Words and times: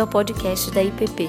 bem-vindo 0.00 0.02
ao 0.02 0.06
podcast 0.06 0.70
da 0.70 0.82
IPP. 0.82 1.28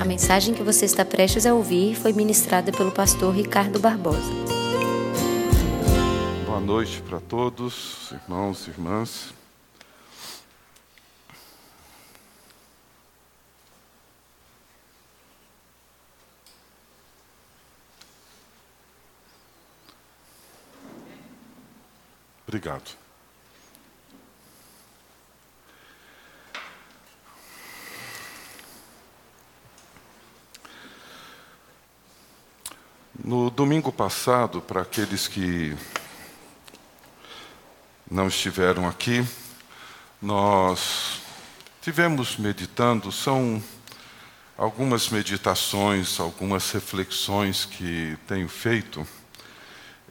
A 0.00 0.04
mensagem 0.04 0.54
que 0.54 0.62
você 0.62 0.84
está 0.84 1.04
prestes 1.04 1.44
a 1.46 1.54
ouvir 1.54 1.96
foi 1.96 2.12
ministrada 2.12 2.70
pelo 2.70 2.92
pastor 2.92 3.34
Ricardo 3.34 3.80
Barbosa. 3.80 4.20
Boa 6.46 6.60
noite 6.60 7.02
para 7.02 7.20
todos, 7.20 8.12
irmãos 8.12 8.66
e 8.66 8.70
irmãs. 8.70 9.34
Obrigado. 22.46 23.02
No 33.24 33.50
domingo 33.50 33.92
passado, 33.92 34.60
para 34.60 34.82
aqueles 34.82 35.28
que 35.28 35.76
não 38.10 38.26
estiveram 38.26 38.88
aqui, 38.88 39.24
nós 40.20 41.20
tivemos 41.80 42.36
meditando, 42.36 43.12
são 43.12 43.62
algumas 44.58 45.08
meditações, 45.08 46.18
algumas 46.18 46.72
reflexões 46.72 47.64
que 47.64 48.18
tenho 48.26 48.48
feito, 48.48 49.06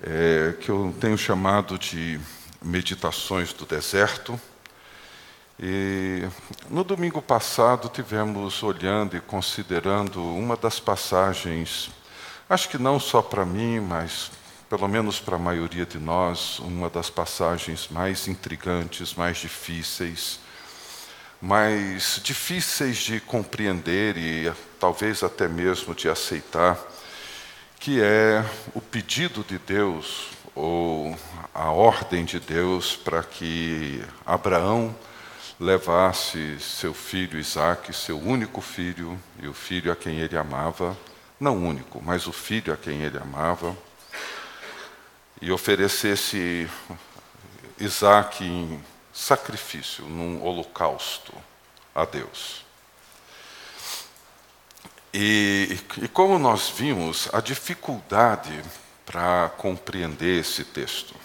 é, 0.01 0.55
que 0.61 0.69
eu 0.69 0.95
tenho 1.01 1.17
chamado 1.17 1.77
de 1.77 2.17
meditações 2.61 3.51
do 3.51 3.65
deserto. 3.65 4.39
E 5.59 6.25
no 6.69 6.85
domingo 6.85 7.21
passado 7.21 7.89
tivemos 7.89 8.63
olhando 8.63 9.17
e 9.17 9.19
considerando 9.19 10.23
uma 10.23 10.55
das 10.55 10.79
passagens 10.79 11.91
Acho 12.51 12.67
que 12.67 12.77
não 12.77 12.99
só 12.99 13.21
para 13.21 13.45
mim, 13.45 13.79
mas 13.79 14.29
pelo 14.69 14.85
menos 14.85 15.21
para 15.21 15.37
a 15.37 15.39
maioria 15.39 15.85
de 15.85 15.97
nós, 15.97 16.59
uma 16.59 16.89
das 16.89 17.09
passagens 17.09 17.87
mais 17.87 18.27
intrigantes, 18.27 19.13
mais 19.13 19.37
difíceis, 19.37 20.37
mais 21.41 22.19
difíceis 22.21 22.97
de 22.97 23.21
compreender 23.21 24.17
e 24.17 24.51
talvez 24.81 25.23
até 25.23 25.47
mesmo 25.47 25.95
de 25.95 26.09
aceitar, 26.09 26.77
que 27.79 28.01
é 28.01 28.43
o 28.75 28.81
pedido 28.81 29.45
de 29.45 29.57
Deus 29.57 30.27
ou 30.53 31.17
a 31.55 31.71
ordem 31.71 32.25
de 32.25 32.37
Deus 32.37 32.97
para 32.97 33.23
que 33.23 34.03
Abraão 34.25 34.93
levasse 35.57 36.59
seu 36.59 36.93
filho 36.93 37.39
Isaque, 37.39 37.93
seu 37.93 38.19
único 38.19 38.59
filho 38.59 39.17
e 39.41 39.47
o 39.47 39.53
filho 39.53 39.89
a 39.89 39.95
quem 39.95 40.19
ele 40.19 40.37
amava, 40.37 40.97
não 41.41 41.57
único, 41.57 41.99
mas 42.05 42.27
o 42.27 42.31
filho 42.31 42.71
a 42.71 42.77
quem 42.77 43.01
ele 43.01 43.17
amava, 43.17 43.75
e 45.41 45.51
oferecesse 45.51 46.69
Isaac 47.79 48.45
em 48.45 48.79
sacrifício, 49.11 50.05
num 50.05 50.39
holocausto 50.43 51.33
a 51.95 52.05
Deus. 52.05 52.63
E, 55.11 55.79
e 56.03 56.07
como 56.07 56.37
nós 56.37 56.69
vimos, 56.69 57.27
a 57.33 57.41
dificuldade 57.41 58.63
para 59.03 59.49
compreender 59.57 60.41
esse 60.41 60.63
texto 60.63 61.15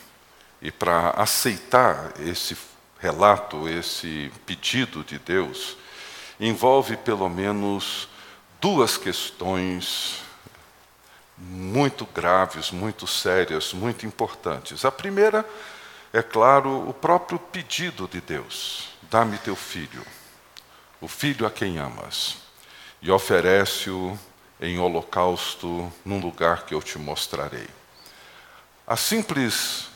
e 0.63 0.73
para 0.73 1.11
aceitar 1.11 2.15
esse 2.19 2.57
relato, 2.99 3.69
esse 3.69 4.33
pedido 4.47 5.05
de 5.05 5.19
Deus, 5.19 5.77
envolve 6.41 6.97
pelo 6.97 7.29
menos 7.29 8.09
duas 8.67 8.99
questões 8.99 10.25
muito 11.39 12.05
graves, 12.05 12.73
muito 12.73 13.07
sérias, 13.07 13.73
muito 13.73 14.05
importantes. 14.05 14.85
A 14.85 14.91
primeira 14.91 15.49
é, 16.13 16.21
claro, 16.21 16.89
o 16.89 16.93
próprio 16.93 17.39
pedido 17.39 18.09
de 18.09 18.21
Deus: 18.21 18.89
dá-me 19.03 19.39
teu 19.39 19.55
filho, 19.55 20.05
o 21.01 21.07
filho 21.07 21.47
a 21.47 21.51
quem 21.51 21.79
amas, 21.79 22.39
e 23.01 23.09
oferece-o 23.09 24.19
em 24.61 24.81
holocausto 24.81 25.93
num 26.05 26.19
lugar 26.19 26.67
que 26.67 26.75
eu 26.75 26.83
te 26.83 26.99
mostrarei. 26.99 27.69
A 28.85 28.97
simples 28.97 29.87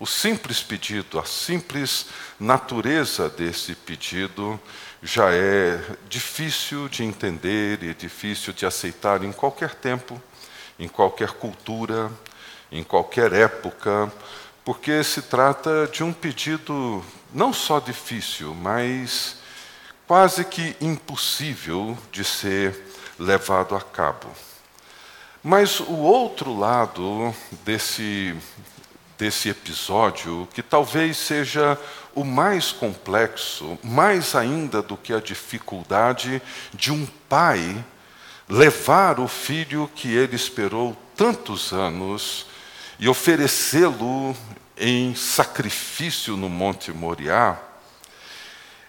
o 0.00 0.06
simples 0.06 0.62
pedido, 0.62 1.18
a 1.18 1.24
simples 1.24 2.06
natureza 2.38 3.28
desse 3.28 3.74
pedido 3.74 4.58
já 5.02 5.32
é 5.32 5.80
difícil 6.08 6.88
de 6.88 7.02
entender 7.02 7.82
e 7.82 7.94
difícil 7.94 8.52
de 8.52 8.64
aceitar 8.64 9.24
em 9.24 9.32
qualquer 9.32 9.74
tempo, 9.74 10.20
em 10.78 10.88
qualquer 10.88 11.32
cultura, 11.32 12.10
em 12.70 12.84
qualquer 12.84 13.32
época, 13.32 14.12
porque 14.64 15.02
se 15.02 15.22
trata 15.22 15.88
de 15.90 16.04
um 16.04 16.12
pedido 16.12 17.04
não 17.32 17.52
só 17.52 17.80
difícil, 17.80 18.54
mas 18.54 19.38
quase 20.06 20.44
que 20.44 20.76
impossível 20.80 21.96
de 22.12 22.24
ser 22.24 22.86
levado 23.18 23.74
a 23.74 23.80
cabo. 23.80 24.28
Mas 25.42 25.80
o 25.80 25.96
outro 25.96 26.56
lado 26.56 27.34
desse 27.64 28.36
desse 29.18 29.48
episódio, 29.48 30.48
que 30.54 30.62
talvez 30.62 31.16
seja 31.16 31.76
o 32.14 32.22
mais 32.22 32.70
complexo, 32.70 33.76
mais 33.82 34.36
ainda 34.36 34.80
do 34.80 34.96
que 34.96 35.12
a 35.12 35.20
dificuldade 35.20 36.40
de 36.72 36.92
um 36.92 37.04
pai 37.28 37.84
levar 38.48 39.18
o 39.18 39.26
filho 39.26 39.90
que 39.94 40.14
ele 40.14 40.36
esperou 40.36 40.96
tantos 41.16 41.72
anos 41.72 42.46
e 42.98 43.08
oferecê-lo 43.08 44.34
em 44.76 45.14
sacrifício 45.16 46.36
no 46.36 46.48
Monte 46.48 46.92
Moriá, 46.92 47.58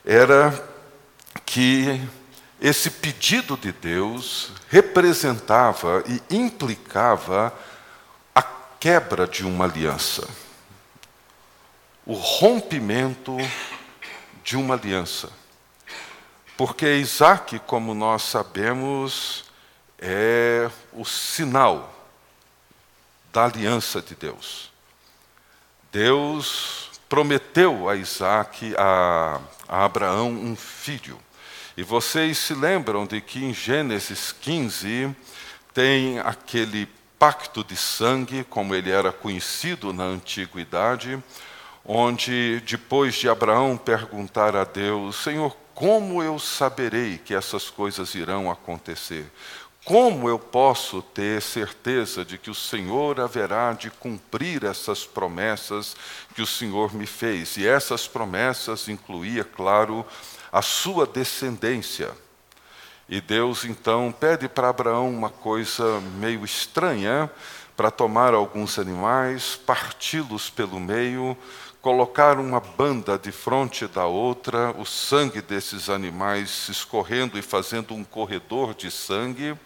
era 0.06 0.54
que 1.46 2.00
esse 2.62 2.90
pedido 2.92 3.58
de 3.58 3.72
Deus 3.72 4.52
representava 4.70 6.04
e 6.08 6.36
implicava 6.36 7.54
quebra 8.80 9.28
de 9.28 9.46
uma 9.46 9.66
aliança, 9.66 10.28
o 12.06 12.14
rompimento 12.14 13.36
de 14.44 14.56
uma 14.56 14.76
aliança. 14.76 15.30
Porque 16.56 16.98
Isaac, 16.98 17.60
como 17.60 17.94
nós 17.94 18.24
sabemos, 18.24 19.46
é 19.98 20.70
o 20.94 21.06
sinal 21.06 21.94
da 23.32 23.46
aliança 23.46 24.02
de 24.02 24.16
Deus. 24.16 24.72
Deus 25.92 26.92
prometeu 27.08 27.90
a 27.90 27.96
Isaac, 27.96 28.74
a, 28.78 29.42
a 29.68 29.86
Abraão, 29.86 30.30
um 30.32 30.56
filho. 30.56 31.20
E 31.76 31.84
vocês 31.84 32.38
se 32.38 32.54
lembram 32.54 33.06
de 33.06 33.20
que 33.22 33.44
em 33.44 33.54
Gênesis 33.54 34.32
15 34.32 35.16
tem 35.74 36.20
aquele 36.20 36.86
pacto 37.20 37.64
de 37.66 37.76
sangue, 37.76 38.46
como 38.46 38.74
ele 38.74 38.90
era 38.90 39.12
conhecido 39.12 39.92
na 39.92 40.06
antiguidade, 40.06 41.22
onde, 41.86 42.64
depois 42.66 43.16
de 43.16 43.28
Abraão 43.28 43.76
perguntar 43.76 44.56
a 44.56 44.64
Deus: 44.64 45.18
Senhor, 45.18 45.56
como 45.76 46.24
eu 46.24 46.40
saberei 46.40 47.18
que 47.18 47.36
essas 47.36 47.70
coisas 47.70 48.16
irão 48.16 48.50
acontecer? 48.50 49.30
Como 49.84 50.30
eu 50.30 50.38
posso 50.38 51.02
ter 51.02 51.42
certeza 51.42 52.24
de 52.24 52.38
que 52.38 52.50
o 52.50 52.56
Senhor 52.56 53.20
haverá 53.20 53.74
de 53.74 53.90
cumprir 53.90 54.64
essas 54.64 55.06
promessas 55.06 55.96
que 56.36 56.42
o 56.42 56.48
Senhor 56.48 56.94
me 56.94 57.08
fez? 57.08 57.58
E 57.58 57.68
essas 57.68 58.08
promessas 58.08 58.88
incluía, 58.88 59.44
claro, 59.44 60.06
a 60.52 60.62
sua 60.62 61.08
descendência. 61.08 62.12
E 63.12 63.20
Deus 63.20 63.66
então 63.66 64.12
pede 64.12 64.48
para 64.48 64.70
Abraão 64.70 65.10
uma 65.10 65.32
coisa 65.32 66.00
meio 66.20 66.46
estranha, 66.46 67.28
para 67.76 67.90
tomar 67.90 68.36
alguns 68.36 68.78
animais, 68.78 69.56
parti-los 69.56 70.48
pelo 70.52 70.80
meio, 70.80 71.36
colocar 71.82 72.38
uma 72.38 72.60
banda 72.60 73.18
de 73.18 73.32
frente 73.32 73.88
da 73.88 74.06
outra, 74.06 74.76
o 74.78 74.86
sangue 74.86 75.42
desses 75.42 75.90
animais 75.90 76.70
escorrendo 76.70 77.40
e 77.40 77.42
fazendo 77.42 77.96
um 77.96 78.04
corredor 78.04 78.76
de 78.76 78.92
sangue. 78.92 79.58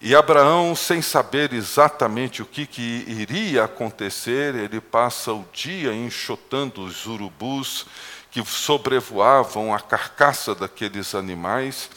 E 0.00 0.14
Abraão, 0.14 0.74
sem 0.74 1.02
saber 1.02 1.52
exatamente 1.52 2.40
o 2.40 2.46
que, 2.46 2.64
que 2.64 3.04
iria 3.06 3.64
acontecer, 3.64 4.54
ele 4.54 4.80
passa 4.80 5.34
o 5.34 5.44
dia 5.52 5.92
enxotando 5.92 6.84
os 6.84 7.04
urubus 7.04 7.84
que 8.30 8.44
sobrevoavam 8.44 9.74
a 9.74 9.80
carcaça 9.80 10.54
daqueles 10.54 11.14
animais, 11.14 11.90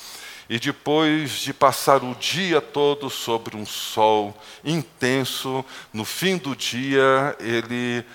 e 0.50 0.60
depois 0.60 1.32
de 1.32 1.54
passar 1.54 2.04
o 2.04 2.14
dia 2.14 2.60
todo 2.60 3.10
sobre 3.10 3.56
um 3.56 3.66
sol 3.66 4.38
intenso, 4.64 5.64
no 5.94 6.04
fim 6.04 6.38
do 6.38 6.56
dia 6.56 7.38
ele 7.40 8.06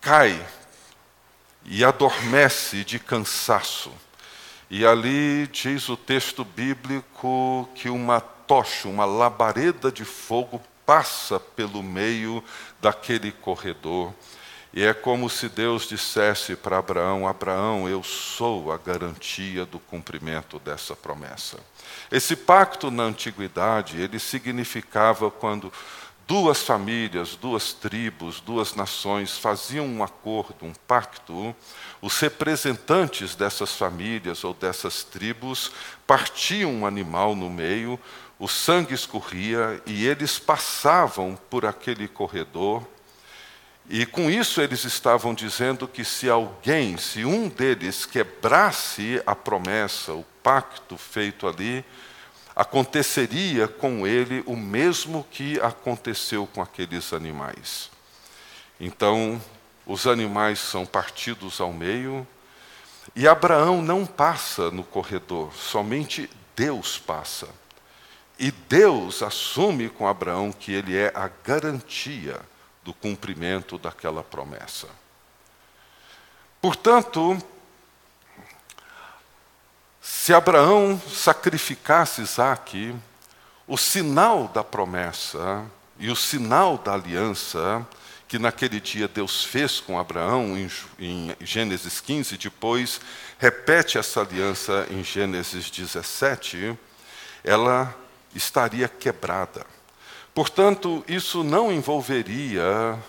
cai 0.00 0.44
e 1.64 1.84
adormece 1.84 2.82
de 2.84 2.98
cansaço. 2.98 3.92
E 4.68 4.84
ali 4.84 5.46
diz 5.46 5.88
o 5.88 5.96
texto 5.96 6.44
bíblico 6.44 7.68
que 7.74 7.88
uma 7.88 8.20
tocha, 8.20 8.88
uma 8.88 9.04
labareda 9.04 9.92
de 9.92 10.04
fogo 10.04 10.60
passa 10.84 11.38
pelo 11.38 11.82
meio 11.82 12.42
daquele 12.80 13.30
corredor. 13.30 14.12
E 14.72 14.82
é 14.82 14.92
como 14.92 15.30
se 15.30 15.48
Deus 15.48 15.88
dissesse 15.88 16.54
para 16.54 16.78
Abraão: 16.78 17.26
Abraão, 17.26 17.88
eu 17.88 18.02
sou 18.02 18.70
a 18.70 18.76
garantia 18.76 19.64
do 19.64 19.78
cumprimento 19.78 20.58
dessa 20.58 20.94
promessa. 20.94 21.58
Esse 22.10 22.36
pacto 22.36 22.90
na 22.90 23.04
antiguidade, 23.04 24.00
ele 24.00 24.18
significava 24.18 25.30
quando 25.30 25.72
duas 26.26 26.62
famílias, 26.62 27.36
duas 27.36 27.72
tribos, 27.72 28.40
duas 28.40 28.74
nações 28.74 29.38
faziam 29.38 29.86
um 29.86 30.02
acordo, 30.02 30.66
um 30.66 30.72
pacto, 30.86 31.54
os 32.02 32.18
representantes 32.18 33.34
dessas 33.34 33.72
famílias 33.72 34.42
ou 34.42 34.52
dessas 34.52 35.04
tribos 35.04 35.70
partiam 36.06 36.72
um 36.72 36.86
animal 36.86 37.36
no 37.36 37.48
meio, 37.48 37.98
o 38.38 38.48
sangue 38.48 38.92
escorria 38.92 39.80
e 39.86 40.06
eles 40.06 40.38
passavam 40.38 41.38
por 41.48 41.64
aquele 41.64 42.08
corredor. 42.08 42.82
E 43.88 44.04
com 44.04 44.28
isso 44.28 44.60
eles 44.60 44.84
estavam 44.84 45.32
dizendo 45.32 45.86
que 45.86 46.04
se 46.04 46.28
alguém, 46.28 46.96
se 46.96 47.24
um 47.24 47.48
deles 47.48 48.04
quebrasse 48.04 49.22
a 49.24 49.34
promessa, 49.34 50.12
o 50.12 50.24
pacto 50.42 50.96
feito 50.96 51.46
ali, 51.46 51.84
aconteceria 52.54 53.68
com 53.68 54.04
ele 54.04 54.42
o 54.44 54.56
mesmo 54.56 55.24
que 55.30 55.60
aconteceu 55.60 56.48
com 56.52 56.60
aqueles 56.60 57.12
animais. 57.12 57.88
Então, 58.80 59.40
os 59.86 60.06
animais 60.06 60.58
são 60.58 60.84
partidos 60.84 61.60
ao 61.60 61.72
meio, 61.72 62.26
e 63.14 63.28
Abraão 63.28 63.80
não 63.80 64.04
passa 64.04 64.68
no 64.70 64.82
corredor, 64.82 65.54
somente 65.54 66.28
Deus 66.56 66.98
passa. 66.98 67.48
E 68.36 68.50
Deus 68.50 69.22
assume 69.22 69.88
com 69.88 70.08
Abraão 70.08 70.50
que 70.50 70.72
ele 70.72 70.96
é 70.96 71.12
a 71.14 71.30
garantia 71.44 72.40
do 72.86 72.94
cumprimento 72.94 73.76
daquela 73.78 74.22
promessa. 74.22 74.86
Portanto, 76.62 77.36
se 80.00 80.32
Abraão 80.32 81.00
sacrificasse 81.12 82.22
Isaac, 82.22 82.94
o 83.66 83.76
sinal 83.76 84.46
da 84.46 84.62
promessa 84.62 85.66
e 85.98 86.08
o 86.08 86.14
sinal 86.14 86.78
da 86.78 86.94
aliança 86.94 87.84
que 88.28 88.38
naquele 88.38 88.80
dia 88.80 89.08
Deus 89.08 89.44
fez 89.44 89.80
com 89.80 89.98
Abraão 89.98 90.56
em, 90.98 91.34
Gênesis 91.40 92.00
15, 92.00 92.36
depois 92.36 93.00
repete 93.36 93.98
essa 93.98 94.20
aliança 94.20 94.86
em 94.90 95.02
Gênesis 95.02 95.68
17, 95.70 96.78
ela 97.42 97.92
estaria 98.32 98.88
quebrada. 98.88 99.66
Portanto, 100.36 101.02
isso 101.08 101.42
não 101.42 101.72
envolveria 101.72 103.02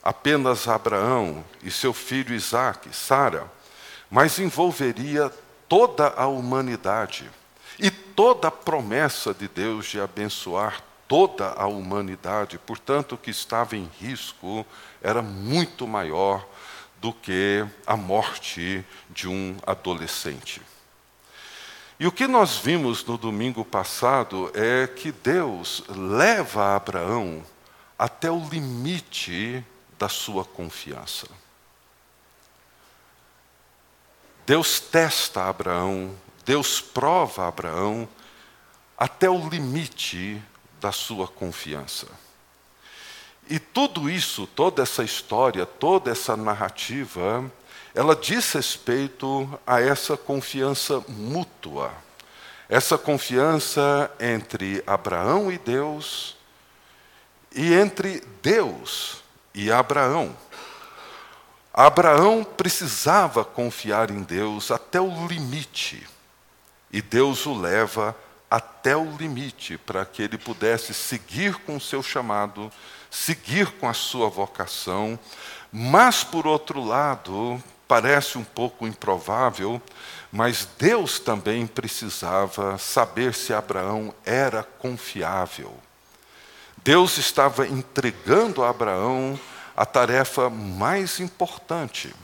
apenas 0.00 0.68
Abraão 0.68 1.44
e 1.60 1.72
seu 1.72 1.92
filho 1.92 2.32
Isaac, 2.32 2.94
Sara, 2.94 3.50
mas 4.08 4.38
envolveria 4.38 5.28
toda 5.68 6.06
a 6.16 6.28
humanidade 6.28 7.28
e 7.80 7.90
toda 7.90 8.46
a 8.46 8.52
promessa 8.52 9.34
de 9.34 9.48
Deus 9.48 9.86
de 9.86 10.00
abençoar 10.00 10.80
toda 11.08 11.48
a 11.48 11.66
humanidade, 11.66 12.56
portanto, 12.58 13.16
o 13.16 13.18
que 13.18 13.32
estava 13.32 13.76
em 13.76 13.90
risco 13.98 14.64
era 15.02 15.20
muito 15.20 15.84
maior 15.84 16.46
do 17.00 17.12
que 17.12 17.66
a 17.84 17.96
morte 17.96 18.84
de 19.10 19.26
um 19.26 19.56
adolescente. 19.66 20.62
E 22.00 22.06
o 22.06 22.12
que 22.12 22.28
nós 22.28 22.56
vimos 22.56 23.04
no 23.04 23.18
domingo 23.18 23.64
passado 23.64 24.52
é 24.54 24.86
que 24.86 25.10
Deus 25.10 25.82
leva 25.88 26.76
Abraão 26.76 27.44
até 27.98 28.30
o 28.30 28.48
limite 28.48 29.64
da 29.98 30.08
sua 30.08 30.44
confiança. 30.44 31.26
Deus 34.46 34.78
testa 34.78 35.48
Abraão, 35.48 36.16
Deus 36.44 36.80
prova 36.80 37.48
Abraão 37.48 38.08
até 38.96 39.28
o 39.28 39.48
limite 39.48 40.40
da 40.80 40.92
sua 40.92 41.26
confiança. 41.26 42.06
E 43.50 43.58
tudo 43.58 44.10
isso, 44.10 44.46
toda 44.46 44.82
essa 44.82 45.02
história, 45.02 45.64
toda 45.64 46.10
essa 46.10 46.36
narrativa, 46.36 47.50
ela 47.94 48.14
diz 48.14 48.52
respeito 48.52 49.58
a 49.66 49.80
essa 49.80 50.16
confiança 50.18 51.02
mútua, 51.08 51.90
essa 52.68 52.98
confiança 52.98 54.10
entre 54.20 54.82
Abraão 54.86 55.50
e 55.50 55.56
Deus, 55.56 56.36
e 57.54 57.72
entre 57.72 58.22
Deus 58.42 59.22
e 59.54 59.72
Abraão. 59.72 60.36
Abraão 61.72 62.44
precisava 62.44 63.44
confiar 63.44 64.10
em 64.10 64.22
Deus 64.22 64.70
até 64.70 65.00
o 65.00 65.26
limite, 65.26 66.06
e 66.92 67.00
Deus 67.00 67.46
o 67.46 67.58
leva 67.58 68.14
até 68.50 68.96
o 68.96 69.16
limite 69.16 69.78
para 69.78 70.04
que 70.04 70.22
ele 70.22 70.36
pudesse 70.36 70.92
seguir 70.92 71.54
com 71.60 71.76
o 71.76 71.80
seu 71.80 72.02
chamado, 72.02 72.70
seguir 73.10 73.72
com 73.72 73.88
a 73.88 73.94
sua 73.94 74.28
vocação, 74.28 75.18
mas, 75.72 76.24
por 76.24 76.46
outro 76.46 76.82
lado, 76.82 77.62
parece 77.86 78.38
um 78.38 78.44
pouco 78.44 78.86
improvável, 78.86 79.80
mas 80.30 80.68
Deus 80.78 81.18
também 81.18 81.66
precisava 81.66 82.76
saber 82.78 83.34
se 83.34 83.52
Abraão 83.52 84.14
era 84.24 84.62
confiável. 84.62 85.74
Deus 86.84 87.18
estava 87.18 87.66
entregando 87.66 88.62
a 88.62 88.70
Abraão 88.70 89.38
a 89.76 89.86
tarefa 89.86 90.50
mais 90.50 91.20
importante. 91.20 92.14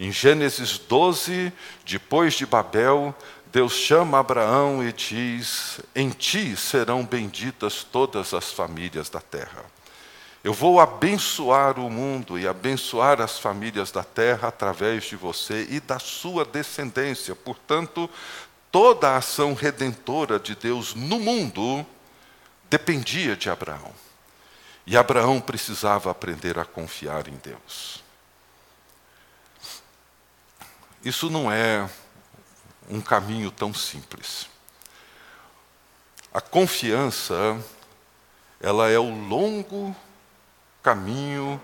Em 0.00 0.12
Gênesis 0.12 0.78
12, 0.78 1.52
depois 1.84 2.34
de 2.34 2.46
Babel, 2.46 3.14
Deus 3.50 3.72
chama 3.72 4.18
Abraão 4.18 4.82
e 4.82 4.92
diz: 4.92 5.80
Em 5.94 6.10
ti 6.10 6.56
serão 6.56 7.04
benditas 7.04 7.82
todas 7.82 8.32
as 8.34 8.52
famílias 8.52 9.08
da 9.08 9.20
terra. 9.20 9.64
Eu 10.42 10.52
vou 10.54 10.80
abençoar 10.80 11.78
o 11.78 11.90
mundo 11.90 12.38
e 12.38 12.46
abençoar 12.46 13.20
as 13.20 13.38
famílias 13.38 13.90
da 13.90 14.04
terra 14.04 14.48
através 14.48 15.04
de 15.04 15.16
você 15.16 15.66
e 15.68 15.80
da 15.80 15.98
sua 15.98 16.44
descendência. 16.44 17.34
Portanto, 17.34 18.08
toda 18.70 19.10
a 19.10 19.16
ação 19.16 19.52
redentora 19.52 20.38
de 20.38 20.54
Deus 20.54 20.94
no 20.94 21.18
mundo 21.18 21.84
dependia 22.70 23.36
de 23.36 23.50
Abraão. 23.50 23.92
E 24.86 24.96
Abraão 24.96 25.40
precisava 25.40 26.10
aprender 26.10 26.58
a 26.58 26.64
confiar 26.64 27.28
em 27.28 27.36
Deus. 27.36 28.02
Isso 31.04 31.28
não 31.28 31.50
é 31.50 31.88
um 32.88 33.00
caminho 33.00 33.50
tão 33.50 33.74
simples. 33.74 34.48
A 36.32 36.40
confiança, 36.40 37.34
ela 38.60 38.88
é 38.88 38.98
o 38.98 39.10
longo 39.28 39.94
caminho 40.82 41.60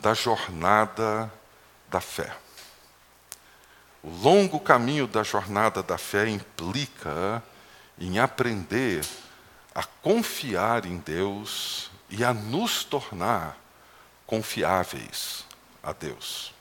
da 0.00 0.14
jornada 0.14 1.32
da 1.88 2.00
fé. 2.00 2.34
O 4.02 4.10
longo 4.10 4.60
caminho 4.60 5.06
da 5.06 5.22
jornada 5.22 5.82
da 5.82 5.96
fé 5.96 6.28
implica 6.28 7.42
em 7.98 8.18
aprender 8.18 9.04
a 9.74 9.82
confiar 9.82 10.84
em 10.84 10.98
Deus 10.98 11.90
e 12.10 12.22
a 12.24 12.34
nos 12.34 12.84
tornar 12.84 13.56
confiáveis 14.26 15.44
a 15.82 15.92
Deus. 15.92 16.52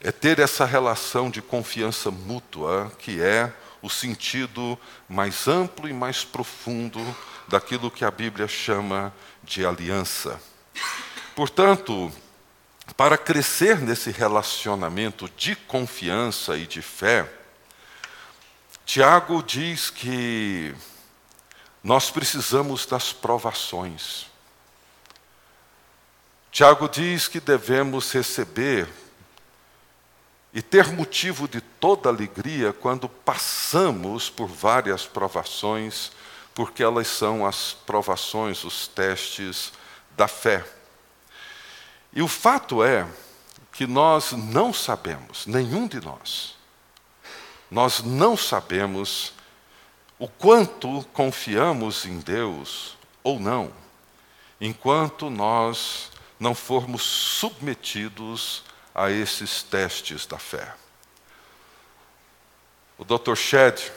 É 0.00 0.10
ter 0.10 0.38
essa 0.38 0.64
relação 0.64 1.30
de 1.30 1.40
confiança 1.40 2.10
mútua 2.10 2.92
que 2.98 3.22
é 3.22 3.52
o 3.80 3.90
sentido 3.90 4.78
mais 5.08 5.46
amplo 5.46 5.88
e 5.88 5.92
mais 5.92 6.24
profundo 6.24 7.00
daquilo 7.46 7.90
que 7.90 8.04
a 8.04 8.10
Bíblia 8.10 8.48
chama 8.48 9.12
de 9.44 9.64
aliança. 9.64 10.40
Portanto, 11.34 12.12
para 12.96 13.16
crescer 13.18 13.78
nesse 13.80 14.10
relacionamento 14.10 15.28
de 15.36 15.54
confiança 15.56 16.56
e 16.56 16.66
de 16.66 16.82
fé, 16.82 17.30
Tiago 18.84 19.42
diz 19.42 19.90
que 19.90 20.74
nós 21.82 22.10
precisamos 22.10 22.86
das 22.86 23.12
provações. 23.12 24.26
Tiago 26.50 26.88
diz 26.88 27.26
que 27.26 27.40
devemos 27.40 28.12
receber 28.12 28.88
e 30.52 30.62
ter 30.62 30.86
motivo 30.86 31.48
de 31.48 31.60
toda 31.60 32.08
alegria 32.08 32.72
quando 32.72 33.08
passamos 33.08 34.30
por 34.30 34.46
várias 34.46 35.04
provações, 35.04 36.12
porque 36.54 36.82
elas 36.82 37.08
são 37.08 37.44
as 37.44 37.72
provações, 37.72 38.64
os 38.64 38.86
testes 38.86 39.72
da 40.16 40.28
fé. 40.28 40.64
E 42.12 42.22
o 42.22 42.28
fato 42.28 42.82
é 42.82 43.06
que 43.72 43.86
nós 43.86 44.32
não 44.32 44.72
sabemos, 44.72 45.46
nenhum 45.46 45.88
de 45.88 46.00
nós, 46.00 46.54
nós 47.68 48.02
não 48.02 48.36
sabemos 48.36 49.32
o 50.16 50.28
quanto 50.28 51.04
confiamos 51.12 52.04
em 52.04 52.20
Deus 52.20 52.96
ou 53.24 53.40
não, 53.40 53.72
enquanto 54.60 55.28
nós 55.28 56.10
não 56.38 56.54
formos 56.54 57.02
submetidos 57.02 58.62
a 58.94 59.10
esses 59.10 59.62
testes 59.62 60.24
da 60.24 60.38
fé. 60.38 60.72
O 62.96 63.04
Dr. 63.04 63.34
Shedd, 63.34 63.90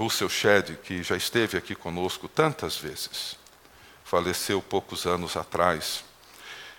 Russell 0.00 0.30
Shedd, 0.30 0.78
que 0.82 1.02
já 1.02 1.14
esteve 1.14 1.58
aqui 1.58 1.74
conosco 1.74 2.26
tantas 2.26 2.74
vezes, 2.74 3.36
faleceu 4.02 4.62
poucos 4.62 5.04
anos 5.04 5.36
atrás, 5.36 6.02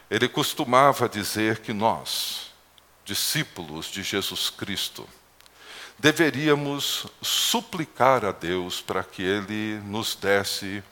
ele 0.09 0.27
costumava 0.27 1.07
dizer 1.07 1.59
que 1.59 1.71
nós, 1.71 2.51
discípulos 3.05 3.85
de 3.85 4.01
Jesus 4.01 4.49
Cristo, 4.49 5.07
deveríamos 5.99 7.05
suplicar 7.21 8.25
a 8.25 8.31
Deus 8.31 8.81
para 8.81 9.03
que 9.03 9.21
Ele 9.21 9.79
nos 9.85 10.15
desse 10.15 10.83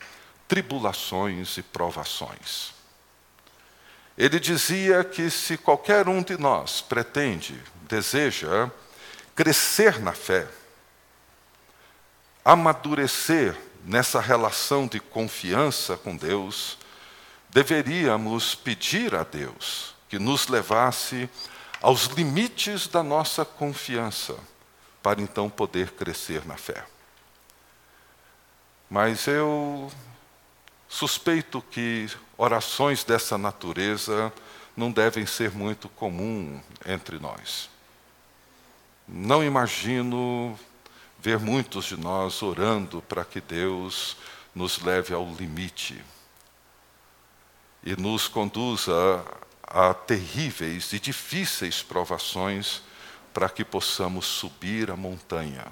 tribulações 0.48 1.58
e 1.58 1.64
provações. 1.64 2.76
Ele 4.16 4.40
dizia 4.40 5.04
que 5.04 5.32
se 5.32 5.58
qualquer 5.58 6.08
um 6.08 6.22
de 6.22 6.38
nós 6.38 6.80
pretende, 6.80 7.60
deseja 7.88 8.70
crescer 9.36 10.00
na 10.00 10.14
fé, 10.14 10.48
amadurecer 12.44 13.58
nessa 13.86 14.20
relação 14.20 14.88
de 14.88 15.00
confiança 15.00 15.98
com 15.98 16.16
Deus, 16.16 16.78
deveríamos 17.50 18.56
pedir 18.56 19.16
a 19.16 19.24
Deus 19.24 19.96
que 20.08 20.20
nos 20.20 20.48
levasse 20.48 21.30
aos 21.82 22.06
limites 22.06 22.88
da 22.88 23.02
nossa 23.02 23.46
confiança 23.46 24.36
para 25.02 25.22
então 25.22 25.50
poder 25.50 25.92
crescer 25.92 26.46
na 26.46 26.58
fé. 26.58 26.84
Mas 28.90 29.28
eu 29.28 29.92
suspeito 30.88 31.62
que 31.62 32.10
orações 32.38 33.04
dessa 33.04 33.38
natureza 33.38 34.34
não 34.76 34.92
devem 34.92 35.26
ser 35.26 35.52
muito 35.52 35.88
comum 35.90 36.60
entre 36.86 37.20
nós. 37.20 37.70
Não 39.08 39.44
imagino 39.44 40.58
ver 41.22 41.38
muitos 41.38 41.86
de 41.86 41.98
nós 41.98 42.42
orando 42.42 43.02
para 43.02 43.26
que 43.26 43.42
Deus 43.42 44.18
nos 44.56 44.82
leve 44.82 45.14
ao 45.14 45.26
limite 45.34 46.04
e 47.84 47.96
nos 47.96 48.28
conduza 48.28 49.26
a 49.64 49.94
terríveis 49.94 50.92
e 50.94 51.00
difíceis 51.00 51.84
provações 51.84 52.82
para 53.34 53.50
que 53.50 53.64
possamos 53.64 54.26
subir 54.26 54.90
a 54.90 54.96
montanha, 54.96 55.68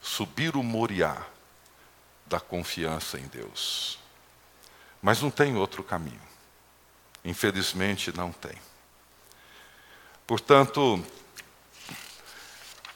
subir 0.00 0.56
o 0.56 0.62
Moriá 0.62 1.24
da 2.26 2.38
confiança 2.38 3.18
em 3.18 3.26
Deus. 3.28 3.98
Mas 5.00 5.22
não 5.22 5.30
tem 5.30 5.56
outro 5.56 5.82
caminho. 5.82 6.20
Infelizmente, 7.24 8.16
não 8.16 8.32
tem. 8.32 8.56
Portanto, 10.26 11.04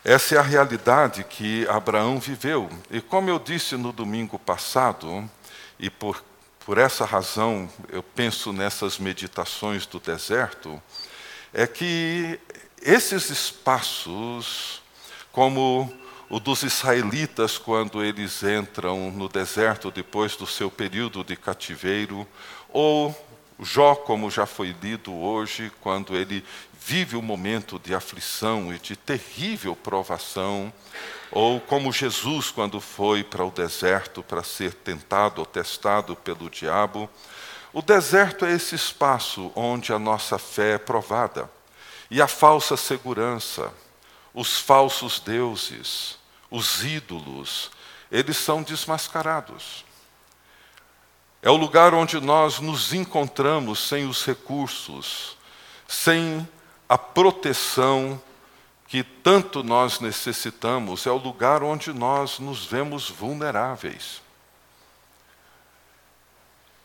essa 0.08 0.36
é 0.36 0.38
a 0.38 0.42
realidade 0.42 1.24
que 1.24 1.66
Abraão 1.66 2.20
viveu. 2.20 2.70
E 2.92 3.00
como 3.00 3.28
eu 3.28 3.40
disse 3.40 3.76
no 3.76 3.90
domingo 3.90 4.38
passado, 4.38 5.28
e 5.80 5.90
por, 5.90 6.22
por 6.64 6.78
essa 6.78 7.04
razão 7.04 7.68
eu 7.88 8.04
penso 8.04 8.52
nessas 8.52 9.00
meditações 9.00 9.84
do 9.84 9.98
deserto, 9.98 10.80
é 11.52 11.66
que 11.66 12.38
esses 12.80 13.30
espaços, 13.30 14.80
como 15.32 15.92
o 16.30 16.38
dos 16.38 16.62
israelitas 16.62 17.58
quando 17.58 18.00
eles 18.00 18.44
entram 18.44 19.10
no 19.10 19.28
deserto 19.28 19.90
depois 19.90 20.36
do 20.36 20.46
seu 20.46 20.70
período 20.70 21.24
de 21.24 21.34
cativeiro, 21.34 22.24
ou 22.68 23.12
Jó, 23.58 23.94
como 23.94 24.30
já 24.30 24.44
foi 24.44 24.76
lido 24.82 25.14
hoje, 25.14 25.72
quando 25.80 26.14
ele 26.14 26.44
vive 26.86 27.16
um 27.16 27.22
momento 27.22 27.80
de 27.80 27.92
aflição 27.92 28.72
e 28.72 28.78
de 28.78 28.94
terrível 28.94 29.74
provação, 29.74 30.72
ou 31.32 31.60
como 31.60 31.92
Jesus, 31.92 32.52
quando 32.52 32.80
foi 32.80 33.24
para 33.24 33.44
o 33.44 33.50
deserto 33.50 34.22
para 34.22 34.44
ser 34.44 34.72
tentado 34.72 35.40
ou 35.40 35.44
testado 35.44 36.14
pelo 36.14 36.48
diabo. 36.48 37.10
O 37.72 37.82
deserto 37.82 38.44
é 38.44 38.52
esse 38.52 38.76
espaço 38.76 39.50
onde 39.56 39.92
a 39.92 39.98
nossa 39.98 40.38
fé 40.38 40.74
é 40.74 40.78
provada. 40.78 41.50
E 42.08 42.22
a 42.22 42.28
falsa 42.28 42.76
segurança, 42.76 43.74
os 44.32 44.56
falsos 44.56 45.18
deuses, 45.18 46.16
os 46.48 46.84
ídolos, 46.84 47.68
eles 48.12 48.36
são 48.36 48.62
desmascarados. 48.62 49.84
É 51.42 51.50
o 51.50 51.56
lugar 51.56 51.92
onde 51.94 52.20
nós 52.20 52.60
nos 52.60 52.94
encontramos 52.94 53.88
sem 53.88 54.06
os 54.06 54.24
recursos, 54.24 55.36
sem 55.88 56.48
a 56.88 56.96
proteção 56.96 58.20
que 58.86 59.02
tanto 59.02 59.64
nós 59.64 60.00
necessitamos, 60.00 61.06
é 61.06 61.10
o 61.10 61.16
lugar 61.16 61.62
onde 61.62 61.92
nós 61.92 62.38
nos 62.38 62.64
vemos 62.64 63.10
vulneráveis. 63.10 64.22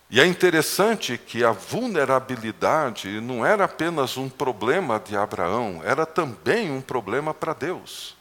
E 0.10 0.20
é 0.20 0.26
interessante 0.26 1.18
que 1.18 1.44
a 1.44 1.52
vulnerabilidade 1.52 3.22
não 3.22 3.46
era 3.46 3.66
apenas 3.66 4.18
um 4.18 4.28
problema 4.28 5.00
de 5.00 5.16
Abraão, 5.16 5.82
era 5.86 6.06
também 6.06 6.72
um 6.72 6.82
problema 6.82 7.34
para 7.34 7.54
Deus. 7.54 8.16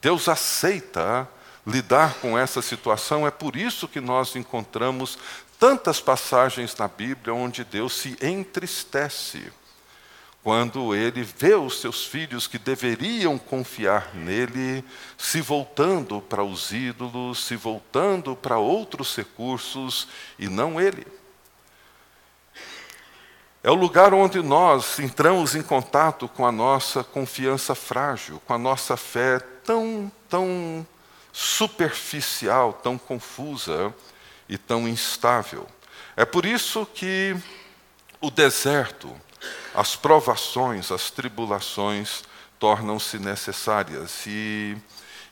Deus 0.00 0.28
aceita 0.28 1.28
lidar 1.66 2.14
com 2.14 2.38
essa 2.38 2.62
situação, 2.62 3.26
é 3.26 3.30
por 3.30 3.56
isso 3.56 3.86
que 3.86 4.00
nós 4.00 4.34
encontramos 4.36 5.18
tantas 5.58 6.00
passagens 6.00 6.74
na 6.76 6.88
Bíblia 6.88 7.34
onde 7.34 7.62
Deus 7.62 7.92
se 7.94 8.16
entristece 8.20 9.52
quando 10.42 10.94
ele 10.94 11.22
vê 11.22 11.54
os 11.54 11.80
seus 11.80 12.04
filhos 12.04 12.48
que 12.48 12.58
deveriam 12.58 13.38
confiar 13.38 14.12
nele 14.12 14.84
se 15.16 15.40
voltando 15.40 16.20
para 16.20 16.42
os 16.42 16.72
ídolos, 16.72 17.44
se 17.44 17.54
voltando 17.54 18.34
para 18.34 18.58
outros 18.58 19.14
recursos 19.14 20.08
e 20.38 20.48
não 20.48 20.80
ele. 20.80 21.06
É 23.62 23.70
o 23.70 23.74
lugar 23.74 24.12
onde 24.12 24.42
nós 24.42 24.98
entramos 24.98 25.54
em 25.54 25.62
contato 25.62 26.28
com 26.28 26.44
a 26.44 26.50
nossa 26.50 27.04
confiança 27.04 27.76
frágil, 27.76 28.42
com 28.44 28.54
a 28.54 28.58
nossa 28.58 28.96
fé 28.96 29.38
tão, 29.38 30.10
tão 30.28 30.84
superficial, 31.32 32.72
tão 32.72 32.98
confusa 32.98 33.94
e 34.48 34.58
tão 34.58 34.88
instável. 34.88 35.68
É 36.16 36.24
por 36.24 36.44
isso 36.44 36.84
que 36.84 37.36
o 38.20 38.32
deserto, 38.32 39.14
as 39.74 39.96
provações, 39.96 40.90
as 40.90 41.10
tribulações 41.10 42.24
tornam-se 42.58 43.18
necessárias. 43.18 44.24
E, 44.26 44.76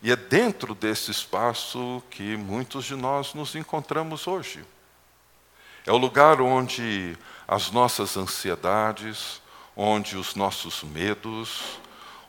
e 0.02 0.10
é 0.10 0.16
dentro 0.16 0.74
desse 0.74 1.10
espaço 1.10 2.02
que 2.10 2.36
muitos 2.36 2.84
de 2.84 2.96
nós 2.96 3.34
nos 3.34 3.54
encontramos 3.54 4.26
hoje. 4.26 4.64
É 5.86 5.92
o 5.92 5.96
lugar 5.96 6.40
onde 6.40 7.16
as 7.46 7.70
nossas 7.70 8.16
ansiedades, 8.16 9.40
onde 9.76 10.16
os 10.16 10.34
nossos 10.34 10.82
medos, 10.82 11.78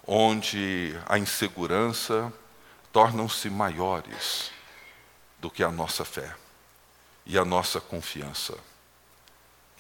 onde 0.06 0.96
a 1.08 1.18
insegurança 1.18 2.32
tornam-se 2.92 3.50
maiores 3.50 4.52
do 5.40 5.50
que 5.50 5.64
a 5.64 5.72
nossa 5.72 6.04
fé 6.04 6.36
e 7.26 7.38
a 7.38 7.46
nossa 7.46 7.80
confiança 7.80 8.58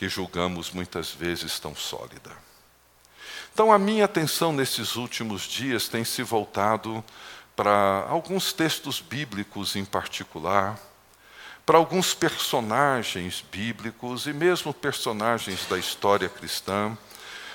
que 0.01 0.10
julgamos 0.10 0.72
muitas 0.72 1.12
vezes 1.12 1.60
tão 1.60 1.75
sólida. 1.75 2.31
Então, 3.53 3.72
a 3.72 3.77
minha 3.77 4.05
atenção 4.05 4.51
nesses 4.51 4.96
últimos 4.96 5.43
dias 5.43 5.88
tem 5.88 6.03
se 6.03 6.24
voltado 6.24 7.05
para 7.55 8.08
alguns 8.10 8.51
textos 8.51 9.00
bíblicos 9.00 9.75
em 9.75 9.86
particular, 9.86 10.75
para 11.63 11.77
alguns 11.77 12.15
personagens 12.15 13.46
bíblicos 13.51 14.25
e 14.25 14.34
mesmo 14.34 14.74
personagens 14.74 15.67
da 15.67 15.77
história 15.77 16.27
cristã, 16.27 16.98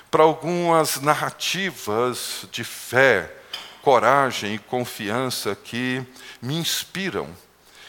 para 0.08 0.22
algumas 0.22 1.00
narrativas 1.00 2.46
de 2.52 2.62
fé, 2.62 3.34
coragem 3.82 4.54
e 4.54 4.58
confiança 4.60 5.56
que 5.56 6.00
me 6.40 6.54
inspiram 6.54 7.28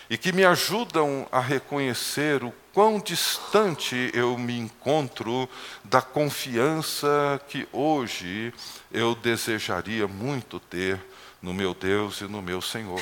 e 0.10 0.18
que 0.18 0.32
me 0.32 0.46
ajudam 0.46 1.28
a 1.32 1.40
reconhecer 1.40 2.44
o 2.44 2.54
quão 2.74 3.00
distante 3.00 4.10
eu 4.14 4.38
me 4.38 4.58
encontro 4.58 5.50
da 5.84 6.02
confiança 6.02 7.42
que 7.50 7.68
hoje 7.74 8.54
eu 8.92 9.16
desejaria 9.16 10.08
muito 10.08 10.60
ter 10.60 11.04
no 11.42 11.54
meu 11.54 11.74
Deus 11.74 12.22
e 12.22 12.26
no 12.26 12.42
meu 12.42 12.62
Senhor. 12.62 13.02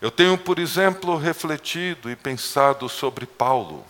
Eu 0.00 0.10
tenho, 0.10 0.36
por 0.38 0.58
exemplo, 0.58 1.16
refletido 1.16 2.10
e 2.10 2.16
pensado 2.16 2.88
sobre 2.88 3.26
Paulo, 3.26 3.84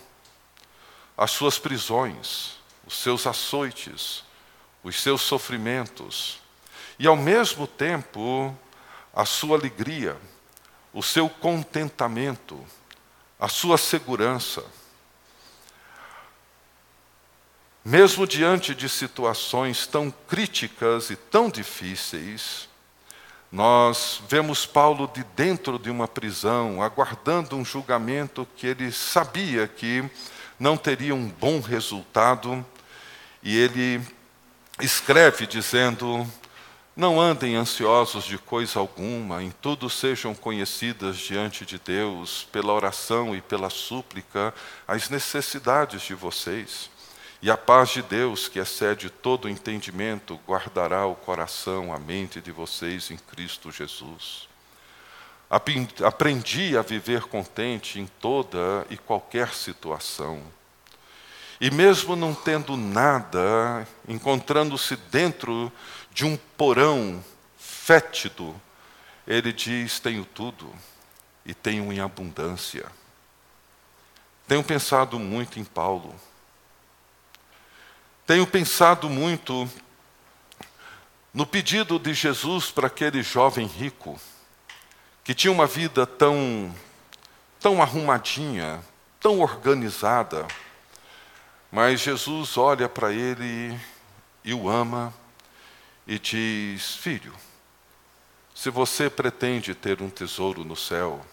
as 1.17 1.31
suas 1.31 1.57
prisões, 1.57 2.57
os 2.85 2.97
seus 2.97 3.25
açoites, 3.25 4.23
os 4.83 5.01
seus 5.01 5.21
sofrimentos, 5.21 6.39
e 6.99 7.07
ao 7.07 7.15
mesmo 7.15 7.67
tempo 7.67 8.55
a 9.13 9.25
sua 9.25 9.57
alegria, 9.57 10.17
o 10.95 11.03
seu 11.03 11.27
contentamento, 11.27 12.57
a 13.37 13.49
sua 13.49 13.77
segurança. 13.77 14.63
Mesmo 17.83 18.25
diante 18.25 18.73
de 18.73 18.87
situações 18.87 19.85
tão 19.85 20.09
críticas 20.09 21.09
e 21.09 21.17
tão 21.17 21.49
difíceis, 21.49 22.69
nós 23.51 24.21
vemos 24.29 24.65
Paulo 24.65 25.11
de 25.13 25.21
dentro 25.35 25.77
de 25.77 25.89
uma 25.89 26.07
prisão, 26.07 26.81
aguardando 26.81 27.57
um 27.57 27.65
julgamento 27.65 28.47
que 28.55 28.65
ele 28.65 28.89
sabia 28.89 29.67
que 29.67 30.09
não 30.57 30.77
teria 30.77 31.13
um 31.13 31.27
bom 31.27 31.59
resultado, 31.59 32.65
e 33.43 33.57
ele 33.57 34.01
escreve 34.79 35.45
dizendo: 35.45 36.25
Não 36.95 37.19
andem 37.19 37.57
ansiosos 37.57 38.23
de 38.23 38.37
coisa 38.37 38.79
alguma, 38.79 39.43
em 39.43 39.51
tudo 39.51 39.89
sejam 39.89 40.33
conhecidas 40.33 41.17
diante 41.17 41.65
de 41.65 41.77
Deus, 41.77 42.47
pela 42.53 42.71
oração 42.71 43.35
e 43.35 43.41
pela 43.41 43.69
súplica, 43.69 44.53
as 44.87 45.09
necessidades 45.09 46.03
de 46.03 46.13
vocês. 46.13 46.89
E 47.41 47.51
a 47.51 47.57
paz 47.57 47.89
de 47.89 48.01
Deus, 48.01 48.47
que 48.47 48.59
excede 48.59 49.09
todo 49.09 49.49
entendimento, 49.49 50.39
guardará 50.47 51.05
o 51.05 51.15
coração, 51.15 51.93
a 51.93 51.99
mente 51.99 52.39
de 52.39 52.53
vocês 52.53 53.11
em 53.11 53.17
Cristo 53.17 53.73
Jesus. 53.73 54.47
Aprendi 55.49 56.77
a 56.77 56.81
viver 56.81 57.23
contente 57.23 57.99
em 57.99 58.07
toda 58.07 58.87
e 58.89 58.97
qualquer 58.97 59.53
situação. 59.53 60.41
E 61.59 61.71
mesmo 61.71 62.15
não 62.15 62.33
tendo 62.33 62.75
nada, 62.75 63.87
encontrando-se 64.07 64.95
dentro 64.95 65.71
de 66.15 66.23
um 66.23 66.37
porão 66.37 67.21
fétido, 67.57 68.55
ele 69.27 69.51
diz: 69.51 69.99
Tenho 69.99 70.23
tudo 70.23 70.73
e 71.45 71.53
tenho 71.53 71.91
em 71.91 71.99
abundância. 71.99 72.89
Tenho 74.47 74.63
pensado 74.63 75.19
muito 75.19 75.59
em 75.59 75.65
Paulo. 75.65 76.15
Tenho 78.25 78.47
pensado 78.47 79.09
muito 79.09 79.69
no 81.33 81.45
pedido 81.45 81.99
de 81.99 82.13
Jesus 82.13 82.71
para 82.71 82.87
aquele 82.87 83.21
jovem 83.21 83.67
rico, 83.67 84.17
que 85.21 85.33
tinha 85.33 85.51
uma 85.51 85.67
vida 85.67 86.07
tão, 86.07 86.73
tão 87.59 87.81
arrumadinha, 87.81 88.81
tão 89.19 89.41
organizada, 89.41 90.47
mas 91.69 91.99
Jesus 91.99 92.57
olha 92.57 92.87
para 92.87 93.11
ele 93.11 93.77
e 94.45 94.53
o 94.53 94.69
ama 94.69 95.13
e 96.07 96.19
diz: 96.19 96.95
Filho, 96.95 97.33
se 98.53 98.69
você 98.69 99.09
pretende 99.09 99.73
ter 99.73 100.01
um 100.01 100.09
tesouro 100.09 100.63
no 100.63 100.75
céu, 100.75 101.25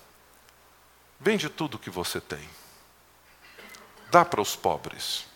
vende 1.21 1.49
tudo 1.49 1.79
que 1.79 1.91
você 1.91 2.21
tem, 2.21 2.49
dá 4.11 4.25
para 4.25 4.41
os 4.41 4.57
pobres. 4.57 5.27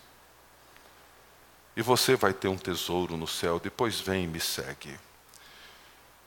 E 1.75 1.81
você 1.81 2.15
vai 2.15 2.33
ter 2.33 2.47
um 2.47 2.57
tesouro 2.57 3.15
no 3.15 3.27
céu, 3.27 3.59
depois 3.59 3.99
vem 3.99 4.23
e 4.23 4.27
me 4.27 4.39
segue. 4.39 4.99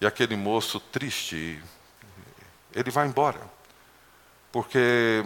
E 0.00 0.06
aquele 0.06 0.36
moço 0.36 0.78
triste, 0.78 1.60
ele 2.72 2.90
vai 2.90 3.06
embora, 3.06 3.40
porque, 4.52 5.24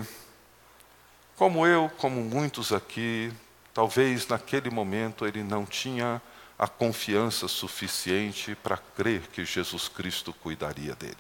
como 1.37 1.67
eu, 1.67 1.91
como 1.99 2.23
muitos 2.23 2.73
aqui, 2.73 3.33
talvez 3.73 4.27
naquele 4.27 4.71
momento 4.71 5.27
ele 5.27 5.43
não 5.43 5.65
tinha 5.65 6.21
a 6.59 6.69
confiança 6.69 7.49
suficiente 7.49 8.55
para 8.55 8.77
crer 8.77 9.23
que 9.29 9.45
Jesus 9.45 9.89
Cristo 9.89 10.33
cuidaria 10.33 10.95
dele. 10.95 11.17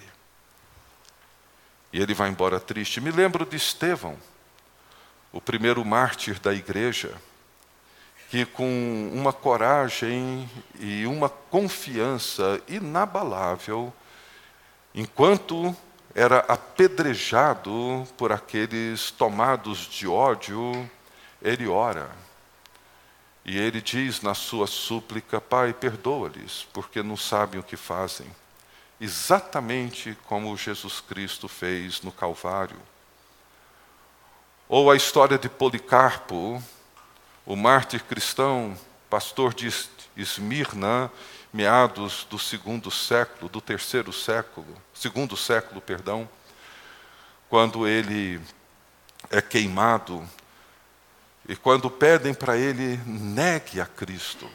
E 1.92 2.00
ele 2.00 2.14
vai 2.14 2.28
embora 2.28 2.60
triste. 2.60 3.00
Me 3.00 3.10
lembro 3.10 3.44
de 3.44 3.56
Estevão, 3.56 4.16
o 5.32 5.40
primeiro 5.40 5.84
mártir 5.84 6.38
da 6.40 6.52
igreja 6.52 7.14
que 8.34 8.44
com 8.44 9.10
uma 9.12 9.32
coragem 9.32 10.50
e 10.80 11.06
uma 11.06 11.28
confiança 11.28 12.60
inabalável, 12.66 13.92
enquanto 14.92 15.72
era 16.12 16.38
apedrejado 16.40 18.04
por 18.16 18.32
aqueles 18.32 19.12
tomados 19.12 19.78
de 19.78 20.08
ódio, 20.08 20.90
ele 21.40 21.68
ora. 21.68 22.10
E 23.44 23.58
ele 23.58 23.80
diz 23.80 24.22
na 24.22 24.34
sua 24.34 24.66
súplica: 24.66 25.40
Pai, 25.40 25.72
perdoa-lhes, 25.72 26.66
porque 26.72 27.02
não 27.02 27.16
sabem 27.16 27.60
o 27.60 27.64
que 27.64 27.76
fazem. 27.76 28.26
Exatamente 29.00 30.16
como 30.26 30.56
Jesus 30.56 31.00
Cristo 31.00 31.48
fez 31.48 32.00
no 32.00 32.10
Calvário. 32.10 32.80
Ou 34.68 34.90
a 34.90 34.96
história 34.96 35.36
de 35.36 35.48
Policarpo, 35.48 36.62
o 37.44 37.54
mártir 37.54 38.02
cristão, 38.04 38.76
pastor 39.10 39.52
de 39.52 39.70
Esmirna, 40.16 41.10
meados 41.52 42.26
do 42.30 42.38
segundo 42.38 42.90
século, 42.90 43.48
do 43.48 43.60
terceiro 43.60 44.12
século, 44.12 44.66
segundo 44.94 45.36
século, 45.36 45.80
perdão, 45.80 46.28
quando 47.48 47.86
ele 47.86 48.40
é 49.30 49.42
queimado 49.42 50.28
e 51.46 51.54
quando 51.54 51.90
pedem 51.90 52.32
para 52.32 52.56
ele 52.56 52.96
negue 53.06 53.80
a 53.80 53.86
Cristo, 53.86 54.48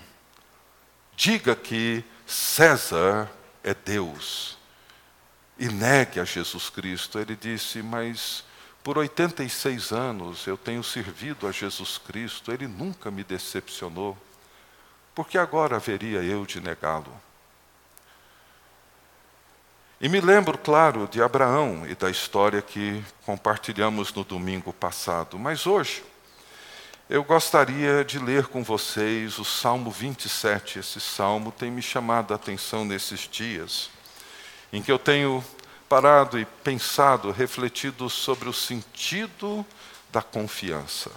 diga 1.15 1.55
que 1.55 2.03
César 2.25 3.29
é 3.63 3.73
Deus 3.73 4.57
e 5.57 5.67
negue 5.67 6.19
a 6.19 6.23
Jesus 6.23 6.69
Cristo. 6.69 7.19
Ele 7.19 7.35
disse: 7.35 7.83
Mas 7.83 8.43
por 8.83 8.97
86 8.97 9.91
anos 9.91 10.47
eu 10.47 10.57
tenho 10.57 10.83
servido 10.83 11.47
a 11.47 11.51
Jesus 11.51 11.97
Cristo, 11.97 12.51
ele 12.51 12.67
nunca 12.67 13.11
me 13.11 13.23
decepcionou. 13.23 14.17
Por 15.13 15.27
que 15.27 15.37
agora 15.37 15.75
haveria 15.75 16.23
eu 16.23 16.45
de 16.45 16.59
negá-lo? 16.59 17.13
E 20.01 20.07
me 20.07 20.21
lembro, 20.21 20.57
claro, 20.57 21.09
de 21.09 21.21
Abraão 21.21 21.85
e 21.85 21.93
da 21.93 22.09
história 22.09 22.61
que 22.61 23.03
compartilhamos 23.25 24.13
no 24.13 24.23
domingo 24.23 24.71
passado, 24.71 25.37
mas 25.37 25.67
hoje 25.67 26.01
eu 27.09 27.23
gostaria 27.23 28.05
de 28.05 28.19
ler 28.19 28.45
com 28.45 28.63
vocês 28.63 29.39
o 29.39 29.43
Salmo 29.43 29.89
27. 29.89 30.77
Esse 30.77 30.99
salmo 30.99 31.51
tem 31.51 31.71
me 31.71 31.81
chamado 31.81 32.31
a 32.31 32.35
atenção 32.35 32.85
nesses 32.85 33.21
dias, 33.21 33.89
em 34.71 34.79
que 34.79 34.91
eu 34.91 34.99
tenho 34.99 35.43
parado 35.89 36.39
e 36.39 36.45
pensado, 36.45 37.31
refletido 37.31 38.07
sobre 38.11 38.47
o 38.47 38.53
sentido 38.53 39.65
da 40.11 40.21
confiança. 40.21 41.09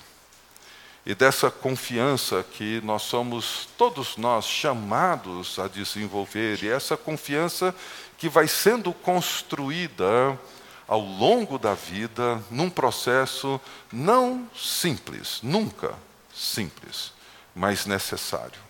E 1.05 1.14
dessa 1.14 1.50
confiança 1.50 2.42
que 2.42 2.81
nós 2.83 3.02
somos, 3.02 3.68
todos 3.76 4.16
nós, 4.16 4.46
chamados 4.46 5.59
a 5.59 5.68
desenvolver, 5.68 6.64
e 6.64 6.70
essa 6.70 6.96
confiança 6.96 7.74
que 8.16 8.31
vai 8.31 8.48
sendo 8.48 8.94
construída 8.94 10.38
ao 10.87 11.01
longo 11.01 11.59
da 11.59 11.75
vida, 11.75 12.42
num 12.51 12.68
processo 12.68 13.61
não 13.92 14.49
simples, 14.57 15.40
nunca 15.42 15.95
simples, 16.35 17.12
mas 17.55 17.87
necessário. 17.87 18.61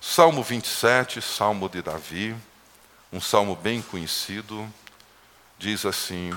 Salmo 0.00 0.42
27, 0.42 1.20
Salmo 1.20 1.68
de 1.68 1.82
Davi, 1.82 2.36
um 3.12 3.20
salmo 3.20 3.56
bem 3.56 3.82
conhecido, 3.82 4.68
diz 5.58 5.84
assim: 5.84 6.30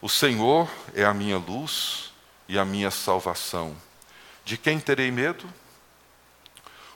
O 0.00 0.08
Senhor 0.08 0.68
é 0.94 1.04
a 1.04 1.14
minha 1.14 1.38
luz 1.38 2.12
e 2.48 2.58
a 2.58 2.64
minha 2.64 2.90
salvação. 2.90 3.74
De 4.44 4.56
quem 4.56 4.78
terei 4.78 5.10
medo? 5.10 5.48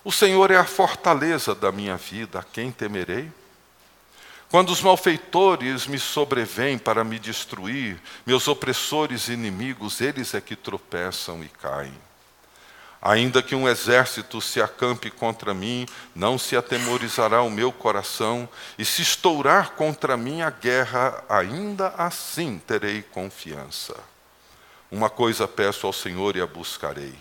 O 0.05 0.13
Senhor 0.13 0.51
é 0.51 0.57
a 0.57 0.65
fortaleza 0.65 1.55
da 1.55 1.73
minha 1.73 1.97
vida, 1.97 2.41
a 2.41 2.43
quem 2.43 2.71
temerei? 2.71 3.33
Quando 4.51 4.71
os 4.71 4.81
malfeitores 4.81 5.87
me 5.87 5.99
sobrevêm 5.99 6.79
para 6.79 7.03
me 7.03 7.19
destruir, 7.19 8.01
meus 8.25 8.47
opressores 8.47 9.29
e 9.29 9.33
inimigos, 9.33 10.01
eles 10.01 10.35
é 10.35 10.41
que 10.41 10.55
tropeçam 10.55 11.43
e 11.43 11.49
caem. 11.49 11.95
Ainda 13.03 13.43
que 13.43 13.55
um 13.55 13.69
exército 13.69 14.41
se 14.41 14.63
acampe 14.63 15.11
contra 15.11 15.53
mim, 15.53 15.87
não 16.15 16.39
se 16.39 16.57
atemorizará 16.57 17.43
o 17.43 17.51
meu 17.51 17.71
coração, 17.71 18.49
e 18.79 18.85
se 18.85 19.03
estourar 19.03 19.73
contra 19.73 20.17
mim 20.17 20.41
a 20.41 20.49
guerra, 20.49 21.23
ainda 21.29 21.89
assim 21.99 22.59
terei 22.67 23.03
confiança. 23.03 23.95
Uma 24.91 25.11
coisa 25.11 25.47
peço 25.47 25.87
ao 25.87 25.93
Senhor 25.93 26.35
e 26.35 26.41
a 26.41 26.47
buscarei: 26.47 27.15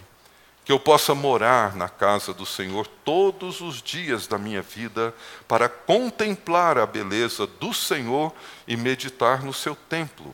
que 0.65 0.71
eu 0.71 0.79
possa 0.79 1.13
morar 1.13 1.75
na 1.75 1.89
casa 1.89 2.33
do 2.33 2.45
Senhor 2.45 2.87
todos 3.03 3.59
os 3.59 3.81
dias 3.81 4.27
da 4.27 4.37
minha 4.37 4.61
vida, 4.61 5.13
para 5.47 5.67
contemplar 5.67 6.77
a 6.77 6.85
beleza 6.85 7.45
do 7.45 7.73
Senhor 7.73 8.33
e 8.67 8.77
meditar 8.77 9.43
no 9.43 9.53
seu 9.53 9.75
templo. 9.75 10.33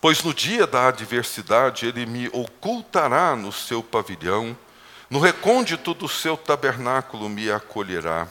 Pois 0.00 0.22
no 0.22 0.32
dia 0.32 0.66
da 0.66 0.88
adversidade 0.88 1.84
ele 1.84 2.06
me 2.06 2.28
ocultará 2.32 3.36
no 3.36 3.52
seu 3.52 3.82
pavilhão, 3.82 4.56
no 5.10 5.20
recôndito 5.20 5.92
do 5.92 6.08
seu 6.08 6.36
tabernáculo 6.36 7.28
me 7.28 7.50
acolherá, 7.50 8.26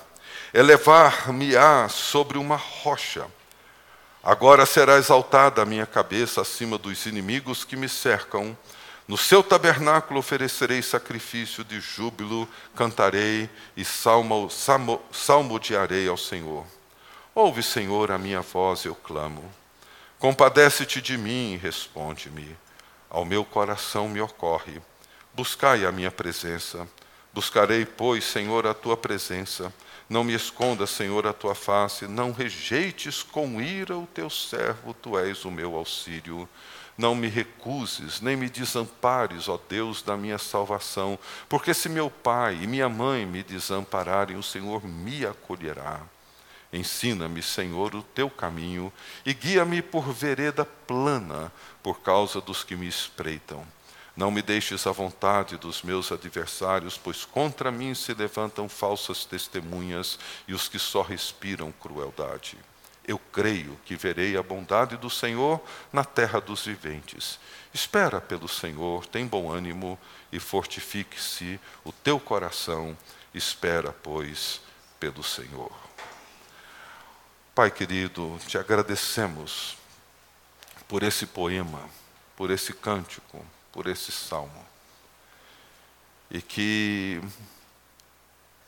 elevar-me-á 0.51 1.87
sobre 1.87 2.39
uma 2.39 2.55
rocha. 2.55 3.27
Agora 4.23 4.65
será 4.65 4.97
exaltada 4.97 5.61
a 5.61 5.65
minha 5.65 5.85
cabeça 5.85 6.41
acima 6.41 6.77
dos 6.77 7.05
inimigos 7.05 7.63
que 7.63 7.77
me 7.77 7.87
cercam. 7.87 8.57
No 9.07 9.17
seu 9.17 9.41
tabernáculo 9.41 10.19
oferecerei 10.19 10.81
sacrifício 10.81 11.63
de 11.63 11.79
júbilo, 11.79 12.47
cantarei 12.75 13.49
e 13.75 13.85
salmo, 13.85 14.49
salmo, 14.49 15.01
salmodiarei 15.11 16.07
ao 16.07 16.17
Senhor. 16.17 16.65
Ouve, 17.33 17.63
Senhor, 17.63 18.11
a 18.11 18.17
minha 18.17 18.41
voz, 18.41 18.83
eu 18.83 18.93
clamo. 18.93 19.43
Compadece-te 20.19 21.01
de 21.01 21.17
mim 21.17 21.53
e 21.53 21.57
responde-me. 21.57 22.57
Ao 23.09 23.23
meu 23.23 23.45
coração 23.45 24.09
me 24.09 24.19
ocorre. 24.19 24.81
Buscai 25.33 25.85
a 25.85 25.91
minha 25.93 26.11
presença. 26.11 26.85
Buscarei, 27.33 27.85
pois, 27.85 28.25
Senhor, 28.25 28.67
a 28.67 28.73
tua 28.73 28.97
presença. 28.97 29.73
Não 30.09 30.23
me 30.23 30.33
esconda, 30.33 30.87
Senhor, 30.87 31.27
a 31.27 31.33
tua 31.33 31.53
face. 31.53 32.07
Não 32.07 32.31
rejeites 32.31 33.21
com 33.21 33.61
ira 33.61 33.95
o 33.95 34.07
teu 34.07 34.29
servo, 34.29 34.93
tu 34.93 35.17
és 35.17 35.45
o 35.45 35.51
meu 35.51 35.75
auxílio. 35.75 36.49
Não 36.97 37.15
me 37.15 37.27
recuses, 37.27 38.19
nem 38.19 38.35
me 38.35 38.49
desampares, 38.49 39.47
ó 39.47 39.57
Deus 39.69 40.01
da 40.01 40.17
minha 40.17 40.37
salvação, 40.37 41.17
porque 41.47 41.73
se 41.73 41.87
meu 41.87 42.09
pai 42.09 42.59
e 42.61 42.67
minha 42.67 42.89
mãe 42.89 43.25
me 43.25 43.41
desampararem, 43.41 44.35
o 44.35 44.43
Senhor 44.43 44.85
me 44.85 45.25
acolherá. 45.25 46.01
Ensina-me, 46.73 47.41
Senhor, 47.41 47.95
o 47.95 48.03
teu 48.03 48.29
caminho 48.29 48.91
e 49.25 49.33
guia-me 49.33 49.81
por 49.81 50.11
vereda 50.11 50.65
plana 50.65 51.51
por 51.81 52.01
causa 52.01 52.41
dos 52.41 52.63
que 52.63 52.75
me 52.75 52.87
espreitam. 52.87 53.65
Não 54.19 54.31
me 54.31 54.41
deixes 54.41 54.85
à 54.85 54.91
vontade 54.91 55.55
dos 55.55 55.81
meus 55.81 56.11
adversários, 56.11 56.97
pois 56.97 57.23
contra 57.23 57.71
mim 57.71 57.95
se 57.95 58.13
levantam 58.13 58.67
falsas 58.67 59.23
testemunhas 59.23 60.19
e 60.45 60.53
os 60.53 60.67
que 60.67 60.77
só 60.77 61.01
respiram 61.01 61.71
crueldade. 61.71 62.57
Eu 63.07 63.17
creio 63.17 63.79
que 63.85 63.95
verei 63.95 64.35
a 64.35 64.43
bondade 64.43 64.97
do 64.97 65.09
Senhor 65.09 65.63
na 65.93 66.03
terra 66.03 66.41
dos 66.41 66.65
viventes. 66.65 67.39
Espera 67.73 68.19
pelo 68.19 68.49
Senhor, 68.49 69.05
tem 69.05 69.25
bom 69.25 69.49
ânimo 69.49 69.97
e 70.33 70.37
fortifique-se 70.37 71.57
o 71.85 71.93
teu 71.93 72.19
coração. 72.19 72.97
Espera, 73.33 73.95
pois, 74.03 74.59
pelo 74.99 75.23
Senhor. 75.23 75.71
Pai 77.55 77.71
querido, 77.71 78.37
te 78.45 78.57
agradecemos 78.57 79.77
por 80.89 81.03
esse 81.03 81.25
poema, 81.25 81.89
por 82.35 82.51
esse 82.51 82.73
cântico, 82.73 83.45
por 83.79 83.87
esse 83.87 84.11
salmo. 84.11 84.65
E 86.29 86.41
que 86.41 87.21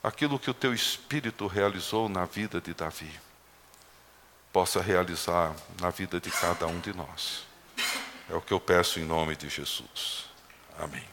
aquilo 0.02 0.38
que 0.38 0.48
o 0.48 0.54
teu 0.54 0.72
espírito 0.72 1.46
realizou 1.46 2.08
na 2.08 2.24
vida 2.24 2.62
de 2.62 2.72
Davi 2.72 3.12
possa 4.50 4.80
realizar 4.80 5.54
na 5.78 5.90
vida 5.90 6.18
de 6.18 6.30
cada 6.30 6.66
um 6.66 6.80
de 6.80 6.94
nós. 6.94 7.44
É 8.30 8.34
o 8.34 8.40
que 8.40 8.54
eu 8.54 8.58
peço 8.58 9.00
em 9.00 9.04
nome 9.04 9.36
de 9.36 9.50
Jesus. 9.50 10.30
Amém. 10.78 11.06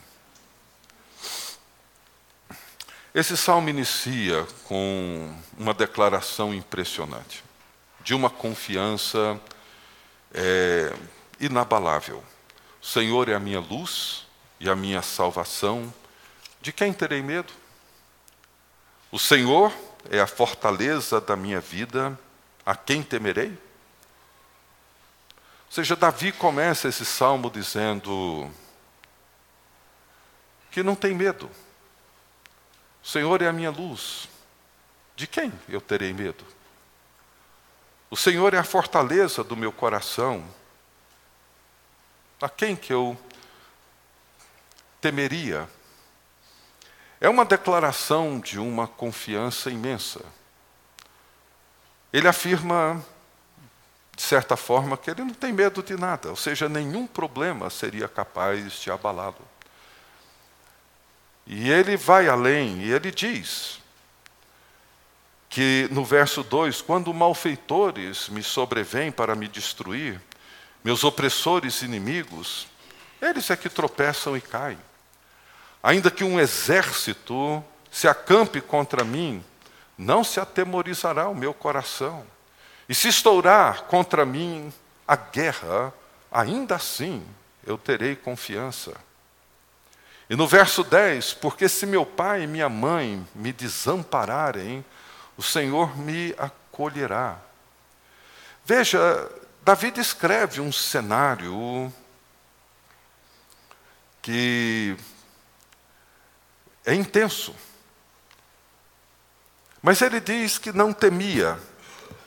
Esse 3.13 3.35
salmo 3.35 3.67
inicia 3.67 4.47
com 4.63 5.37
uma 5.57 5.73
declaração 5.73 6.53
impressionante 6.53 7.43
de 7.99 8.13
uma 8.13 8.29
confiança 8.29 9.37
é, 10.33 10.93
inabalável. 11.37 12.23
Senhor 12.89 13.29
é 13.29 13.35
a 13.35 13.39
minha 13.39 13.59
luz 13.59 14.25
e 14.59 14.67
a 14.67 14.75
minha 14.75 15.03
salvação. 15.03 15.93
De 16.59 16.73
quem 16.73 16.91
terei 16.91 17.21
medo? 17.21 17.53
O 19.11 19.19
Senhor 19.19 19.71
é 20.09 20.19
a 20.19 20.25
fortaleza 20.25 21.21
da 21.21 21.35
minha 21.35 21.61
vida. 21.61 22.19
A 22.65 22.75
quem 22.75 23.03
temerei? 23.03 23.51
Ou 23.51 25.71
seja, 25.71 25.95
Davi 25.95 26.31
começa 26.31 26.87
esse 26.87 27.05
salmo 27.05 27.51
dizendo 27.51 28.49
que 30.71 30.81
não 30.81 30.95
tem 30.95 31.13
medo. 31.13 31.47
O 33.03 33.07
Senhor 33.07 33.39
é 33.43 33.47
a 33.47 33.53
minha 33.53 33.69
luz. 33.69 34.27
De 35.15 35.27
quem 35.27 35.53
eu 35.67 35.79
terei 35.79 36.11
medo? 36.11 36.43
O 38.09 38.17
Senhor 38.17 38.55
é 38.55 38.57
a 38.57 38.63
fortaleza 38.63 39.43
do 39.43 39.55
meu 39.55 39.71
coração. 39.71 40.43
A 42.41 42.47
quem 42.47 42.75
que 42.75 42.93
eu 42.93 43.17
temeria? 45.01 45.69
É 47.19 47.27
uma 47.27 47.43
declaração 47.43 48.39
de 48.39 48.57
uma 48.57 48.87
confiança 48.87 49.69
imensa. 49.69 50.23
Ele 52.13 52.27
afirma, 52.27 53.03
de 54.15 54.21
certa 54.21 54.55
forma, 54.55 54.97
que 54.97 55.11
ele 55.11 55.23
não 55.23 55.33
tem 55.33 55.51
medo 55.51 55.83
de 55.83 55.97
nada, 55.97 56.29
ou 56.29 56.35
seja, 56.35 56.69
nenhum 56.69 57.05
problema 57.05 57.69
seria 57.69 58.07
capaz 58.07 58.79
de 58.79 58.89
abalá-lo. 58.89 59.47
E 61.45 61.69
ele 61.69 61.97
vai 61.97 62.29
além, 62.29 62.83
e 62.83 62.91
ele 62.91 63.11
diz: 63.11 63.79
que 65.49 65.89
no 65.91 66.05
verso 66.05 66.43
2: 66.43 66.81
Quando 66.81 67.13
malfeitores 67.13 68.29
me 68.29 68.43
sobrevêm 68.43 69.11
para 69.11 69.35
me 69.35 69.47
destruir, 69.47 70.21
meus 70.83 71.03
opressores 71.03 71.81
inimigos, 71.81 72.67
eles 73.21 73.49
é 73.49 73.55
que 73.55 73.69
tropeçam 73.69 74.35
e 74.37 74.41
caem. 74.41 74.79
Ainda 75.81 76.11
que 76.11 76.23
um 76.23 76.39
exército 76.39 77.63
se 77.91 78.07
acampe 78.07 78.61
contra 78.61 79.03
mim, 79.03 79.43
não 79.97 80.23
se 80.23 80.39
atemorizará 80.39 81.27
o 81.27 81.35
meu 81.35 81.53
coração. 81.53 82.25
E 82.87 82.95
se 82.95 83.07
estourar 83.07 83.83
contra 83.83 84.25
mim 84.25 84.73
a 85.07 85.15
guerra, 85.15 85.93
ainda 86.31 86.75
assim 86.75 87.25
eu 87.65 87.77
terei 87.77 88.15
confiança. 88.15 88.93
E 90.29 90.35
no 90.35 90.47
verso 90.47 90.83
10, 90.83 91.33
porque 91.35 91.67
se 91.67 91.85
meu 91.85 92.05
pai 92.05 92.43
e 92.43 92.47
minha 92.47 92.69
mãe 92.69 93.25
me 93.33 93.51
desampararem, 93.51 94.85
o 95.35 95.41
Senhor 95.41 95.97
me 95.97 96.35
acolherá. 96.37 97.37
Veja, 98.63 98.99
Davi 99.69 99.91
descreve 99.91 100.59
um 100.61 100.71
cenário 100.71 101.93
que 104.19 104.97
é 106.83 106.95
intenso. 106.95 107.53
Mas 109.79 110.01
ele 110.01 110.19
diz 110.19 110.57
que 110.57 110.71
não 110.71 110.91
temia 110.91 111.59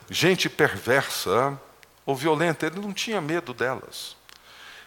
gente 0.09 0.49
perversa 0.49 1.61
ou 2.07 2.15
violenta, 2.15 2.67
ele 2.67 2.79
não 2.79 2.93
tinha 2.93 3.21
medo 3.21 3.53
delas. 3.53 4.17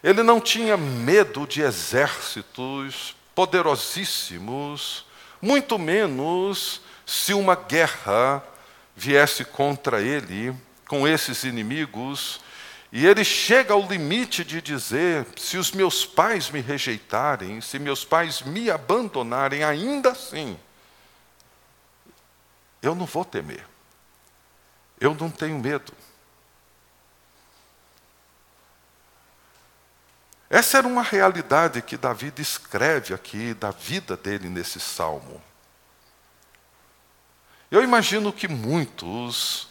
Ele 0.02 0.24
não 0.24 0.40
tinha 0.40 0.78
medo 0.78 1.46
de 1.46 1.62
exércitos 1.62 3.18
poderosíssimos, 3.36 5.06
muito 5.42 5.78
menos 5.78 6.80
se 7.06 7.34
uma 7.34 7.58
guerra 7.58 8.42
viesse 8.96 9.44
contra 9.44 10.02
ele, 10.02 10.56
com 10.88 11.06
esses 11.06 11.44
inimigos, 11.44 12.45
e 12.98 13.06
ele 13.06 13.26
chega 13.26 13.74
ao 13.74 13.86
limite 13.86 14.46
de 14.46 14.62
dizer: 14.62 15.28
se 15.36 15.58
os 15.58 15.74
meus 15.74 16.06
pais 16.06 16.50
me 16.50 16.62
rejeitarem, 16.62 17.60
se 17.60 17.78
meus 17.78 18.06
pais 18.06 18.42
me 18.42 18.72
abandonarem, 18.72 19.66
ainda 19.66 20.12
assim, 20.12 20.58
eu 22.82 22.96
não 22.96 23.06
vou 23.06 23.26
temer, 23.26 23.68
eu 24.98 25.14
não 25.14 25.30
tenho 25.30 25.60
medo. 25.60 25.92
Essa 30.50 30.78
era 30.78 30.88
uma 30.88 31.04
realidade 31.04 31.82
que 31.82 31.98
Davi 31.98 32.32
descreve 32.32 33.14
aqui 33.14 33.54
da 33.54 33.72
vida 33.72 34.16
dele 34.16 34.48
nesse 34.48 34.80
salmo. 34.80 35.44
Eu 37.70 37.84
imagino 37.84 38.32
que 38.32 38.48
muitos 38.48 39.68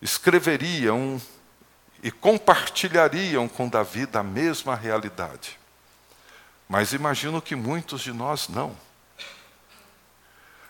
escreveriam 0.00 1.20
e 2.04 2.10
compartilhariam 2.10 3.48
com 3.48 3.66
Davi 3.66 4.04
da 4.04 4.22
mesma 4.22 4.76
realidade. 4.76 5.58
Mas 6.68 6.92
imagino 6.92 7.40
que 7.40 7.56
muitos 7.56 8.02
de 8.02 8.12
nós 8.12 8.46
não. 8.46 8.76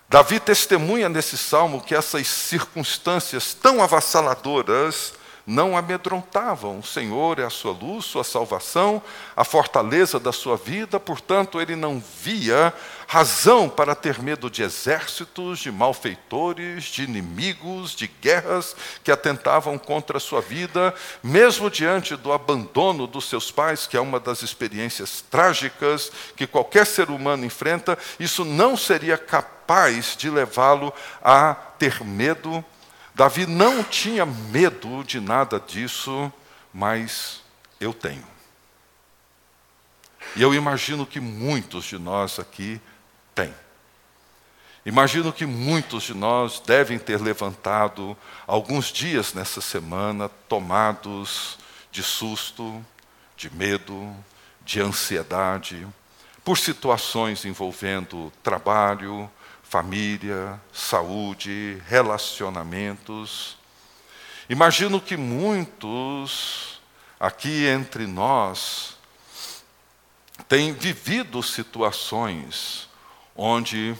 Davi 0.08 0.38
testemunha 0.38 1.08
nesse 1.08 1.36
salmo 1.36 1.80
que 1.80 1.92
essas 1.92 2.28
circunstâncias 2.28 3.52
tão 3.52 3.82
avassaladoras 3.82 5.14
não 5.46 5.76
amedrontavam. 5.76 6.78
O 6.78 6.82
Senhor 6.82 7.38
é 7.38 7.44
a 7.44 7.50
sua 7.50 7.72
luz, 7.72 8.04
sua 8.04 8.24
salvação, 8.24 9.02
a 9.36 9.44
fortaleza 9.44 10.18
da 10.18 10.32
sua 10.32 10.56
vida, 10.56 10.98
portanto, 10.98 11.60
ele 11.60 11.76
não 11.76 12.02
via 12.22 12.72
razão 13.06 13.68
para 13.68 13.94
ter 13.94 14.18
medo 14.18 14.50
de 14.50 14.62
exércitos, 14.62 15.58
de 15.58 15.70
malfeitores, 15.70 16.84
de 16.84 17.04
inimigos, 17.04 17.94
de 17.94 18.06
guerras 18.06 18.74
que 19.02 19.12
atentavam 19.12 19.78
contra 19.78 20.16
a 20.16 20.20
sua 20.20 20.40
vida, 20.40 20.94
mesmo 21.22 21.70
diante 21.70 22.16
do 22.16 22.32
abandono 22.32 23.06
dos 23.06 23.28
seus 23.28 23.50
pais, 23.50 23.86
que 23.86 23.96
é 23.96 24.00
uma 24.00 24.18
das 24.18 24.42
experiências 24.42 25.22
trágicas 25.30 26.10
que 26.36 26.46
qualquer 26.46 26.86
ser 26.86 27.10
humano 27.10 27.44
enfrenta, 27.44 27.98
isso 28.18 28.44
não 28.44 28.76
seria 28.76 29.18
capaz 29.18 30.16
de 30.16 30.30
levá-lo 30.30 30.92
a 31.22 31.54
ter 31.78 32.02
medo 32.02 32.64
Davi 33.14 33.46
não 33.46 33.84
tinha 33.84 34.26
medo 34.26 35.04
de 35.04 35.20
nada 35.20 35.60
disso, 35.60 36.32
mas 36.72 37.42
eu 37.80 37.94
tenho. 37.94 38.26
E 40.34 40.42
eu 40.42 40.52
imagino 40.52 41.06
que 41.06 41.20
muitos 41.20 41.84
de 41.84 41.96
nós 41.96 42.40
aqui 42.40 42.80
têm. 43.34 43.54
Imagino 44.84 45.32
que 45.32 45.46
muitos 45.46 46.02
de 46.02 46.12
nós 46.12 46.60
devem 46.60 46.98
ter 46.98 47.20
levantado 47.20 48.16
alguns 48.46 48.86
dias 48.86 49.32
nessa 49.32 49.60
semana 49.60 50.28
tomados 50.48 51.56
de 51.92 52.02
susto, 52.02 52.84
de 53.36 53.48
medo, 53.54 54.14
de 54.62 54.80
ansiedade, 54.80 55.86
por 56.44 56.58
situações 56.58 57.44
envolvendo 57.44 58.32
trabalho, 58.42 59.30
família, 59.74 60.60
saúde, 60.72 61.82
relacionamentos. 61.88 63.56
Imagino 64.48 65.00
que 65.00 65.16
muitos 65.16 66.80
aqui 67.18 67.66
entre 67.66 68.06
nós 68.06 68.96
têm 70.48 70.72
vivido 70.72 71.42
situações 71.42 72.88
onde, 73.34 73.96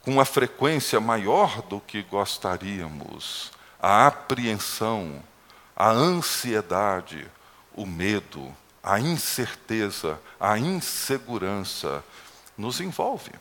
com 0.00 0.12
uma 0.12 0.24
frequência 0.24 0.98
maior 0.98 1.60
do 1.60 1.80
que 1.80 2.02
gostaríamos, 2.04 3.52
a 3.78 4.06
apreensão, 4.06 5.22
a 5.76 5.90
ansiedade, 5.90 7.30
o 7.74 7.84
medo, 7.84 8.56
a 8.82 8.98
incerteza, 8.98 10.18
a 10.40 10.58
insegurança 10.58 12.02
nos 12.56 12.80
envolve. 12.80 13.32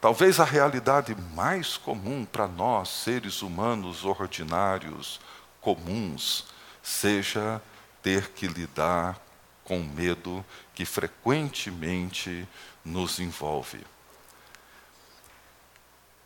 Talvez 0.00 0.40
a 0.40 0.44
realidade 0.44 1.14
mais 1.34 1.76
comum 1.76 2.24
para 2.24 2.48
nós, 2.48 2.88
seres 2.88 3.42
humanos 3.42 4.04
ordinários, 4.04 5.20
comuns, 5.60 6.46
seja 6.82 7.60
ter 8.02 8.30
que 8.30 8.46
lidar 8.46 9.20
com 9.62 9.78
medo 9.80 10.44
que 10.74 10.86
frequentemente 10.86 12.48
nos 12.82 13.18
envolve. 13.18 13.84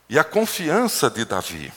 E 0.08 0.18
a 0.18 0.24
confiança 0.24 1.10
de 1.10 1.24
Davi 1.24 1.72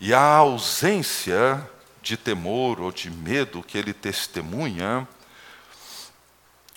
e 0.00 0.12
a 0.12 0.20
ausência 0.20 1.64
de 2.02 2.16
temor 2.16 2.80
ou 2.80 2.90
de 2.90 3.10
medo 3.10 3.62
que 3.62 3.78
ele 3.78 3.92
testemunha 3.92 5.06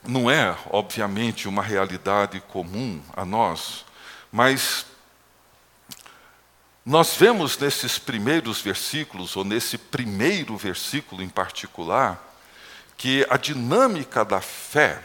não 0.08 0.30
é, 0.30 0.58
obviamente, 0.70 1.48
uma 1.48 1.62
realidade 1.62 2.40
comum 2.42 3.02
a 3.16 3.26
nós, 3.26 3.86
mas 4.32 4.86
nós 6.86 7.14
vemos 7.16 7.58
nesses 7.58 8.00
primeiros 8.00 8.62
versículos, 8.62 9.36
ou 9.36 9.44
nesse 9.44 9.78
primeiro 9.78 10.58
versículo 10.58 11.22
em 11.22 11.30
particular, 11.30 12.20
que 12.98 13.26
a 13.30 13.38
dinâmica 13.38 14.26
da 14.26 14.42
fé, 14.42 15.02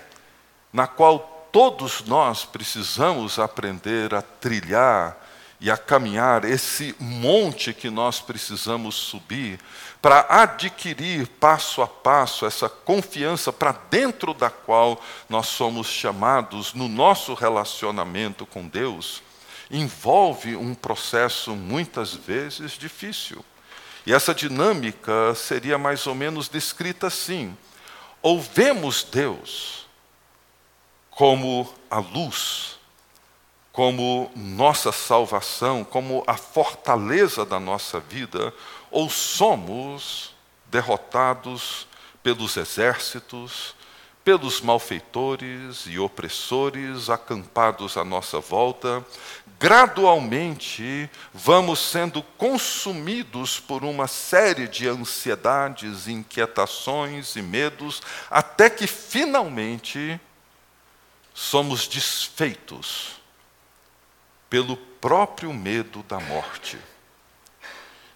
na 0.73 0.87
qual 0.87 1.49
todos 1.53 2.03
nós 2.05 2.45
precisamos 2.45 3.39
aprender 3.39 4.15
a 4.15 4.23
trilhar 4.23 5.17
e 5.61 5.71
a 5.71 5.77
caminhar 5.77 6.45
esse 6.45 6.95
monte 6.99 7.73
que 7.73 7.89
nós 7.89 8.21
precisamos 8.21 8.95
subir, 8.95 9.61
para 10.05 10.27
adquirir 10.29 11.27
passo 11.27 11.81
a 11.81 11.87
passo 11.87 12.45
essa 12.45 12.69
confiança 12.69 13.51
para 13.51 13.73
dentro 13.73 14.35
da 14.35 14.51
qual 14.51 15.01
nós 15.31 15.47
somos 15.47 15.87
chamados 15.87 16.75
no 16.75 16.89
nosso 16.89 17.33
relacionamento 17.33 18.45
com 18.45 18.69
Deus, 18.69 19.23
envolve 19.71 20.57
um 20.57 20.75
processo 20.75 21.57
muitas 21.57 22.13
vezes 22.13 22.73
difícil. 22.73 23.43
E 24.05 24.13
essa 24.13 24.35
dinâmica 24.35 25.35
seria 25.35 25.79
mais 25.79 26.07
ou 26.07 26.15
menos 26.15 26.51
descrita 26.51 27.07
assim: 27.07 27.57
ouvemos 28.21 29.05
Deus 29.05 29.87
como 31.11 31.73
a 31.91 31.99
luz, 31.99 32.79
como 33.73 34.31
nossa 34.37 34.93
salvação, 34.93 35.83
como 35.83 36.23
a 36.27 36.37
fortaleza 36.37 37.43
da 37.47 37.59
nossa 37.59 37.99
vida, 38.01 38.53
ou 38.95 39.11
somos 39.11 40.33
derrotados 40.67 41.89
pelos 42.23 42.57
exércitos, 42.57 43.75
pelos 44.25 44.61
malfeitores 44.61 45.85
e 45.89 45.99
opressores 45.99 47.11
acampados 47.11 47.97
à 47.97 48.05
nossa 48.05 48.39
volta, 48.39 49.05
gradualmente 49.59 51.11
vamos 51.33 51.81
sendo 51.81 52.23
consumidos 52.39 53.59
por 53.59 53.83
uma 53.83 54.07
série 54.07 54.69
de 54.69 54.87
ansiedades, 54.87 56.07
inquietações 56.07 57.35
e 57.35 57.43
medos, 57.43 58.01
até 58.31 58.71
que 58.71 58.87
finalmente 58.87 60.21
somos 61.35 61.89
desfeitos 61.89 63.21
pelo 64.49 64.77
próprio 64.77 65.53
medo 65.53 66.01
da 66.05 66.21
morte 66.21 66.79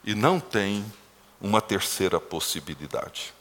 e 0.08 0.14
não 0.14 0.40
tem 0.40 0.90
uma 1.38 1.60
terceira 1.60 2.18
possibilidade. 2.18 3.34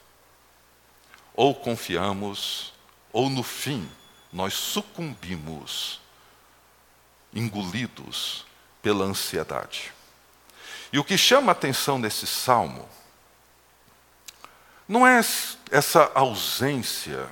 Ou 1.34 1.54
confiamos, 1.54 2.74
ou 3.10 3.30
no 3.30 3.42
fim 3.42 3.90
nós 4.30 4.52
sucumbimos, 4.52 5.98
engolidos 7.32 8.44
pela 8.82 9.06
ansiedade. 9.06 9.94
E 10.92 10.98
o 10.98 11.04
que 11.04 11.16
chama 11.16 11.52
a 11.52 11.52
atenção 11.52 11.98
nesse 11.98 12.26
salmo 12.26 12.86
não 14.86 15.06
é 15.06 15.22
essa 15.70 16.12
ausência 16.14 17.30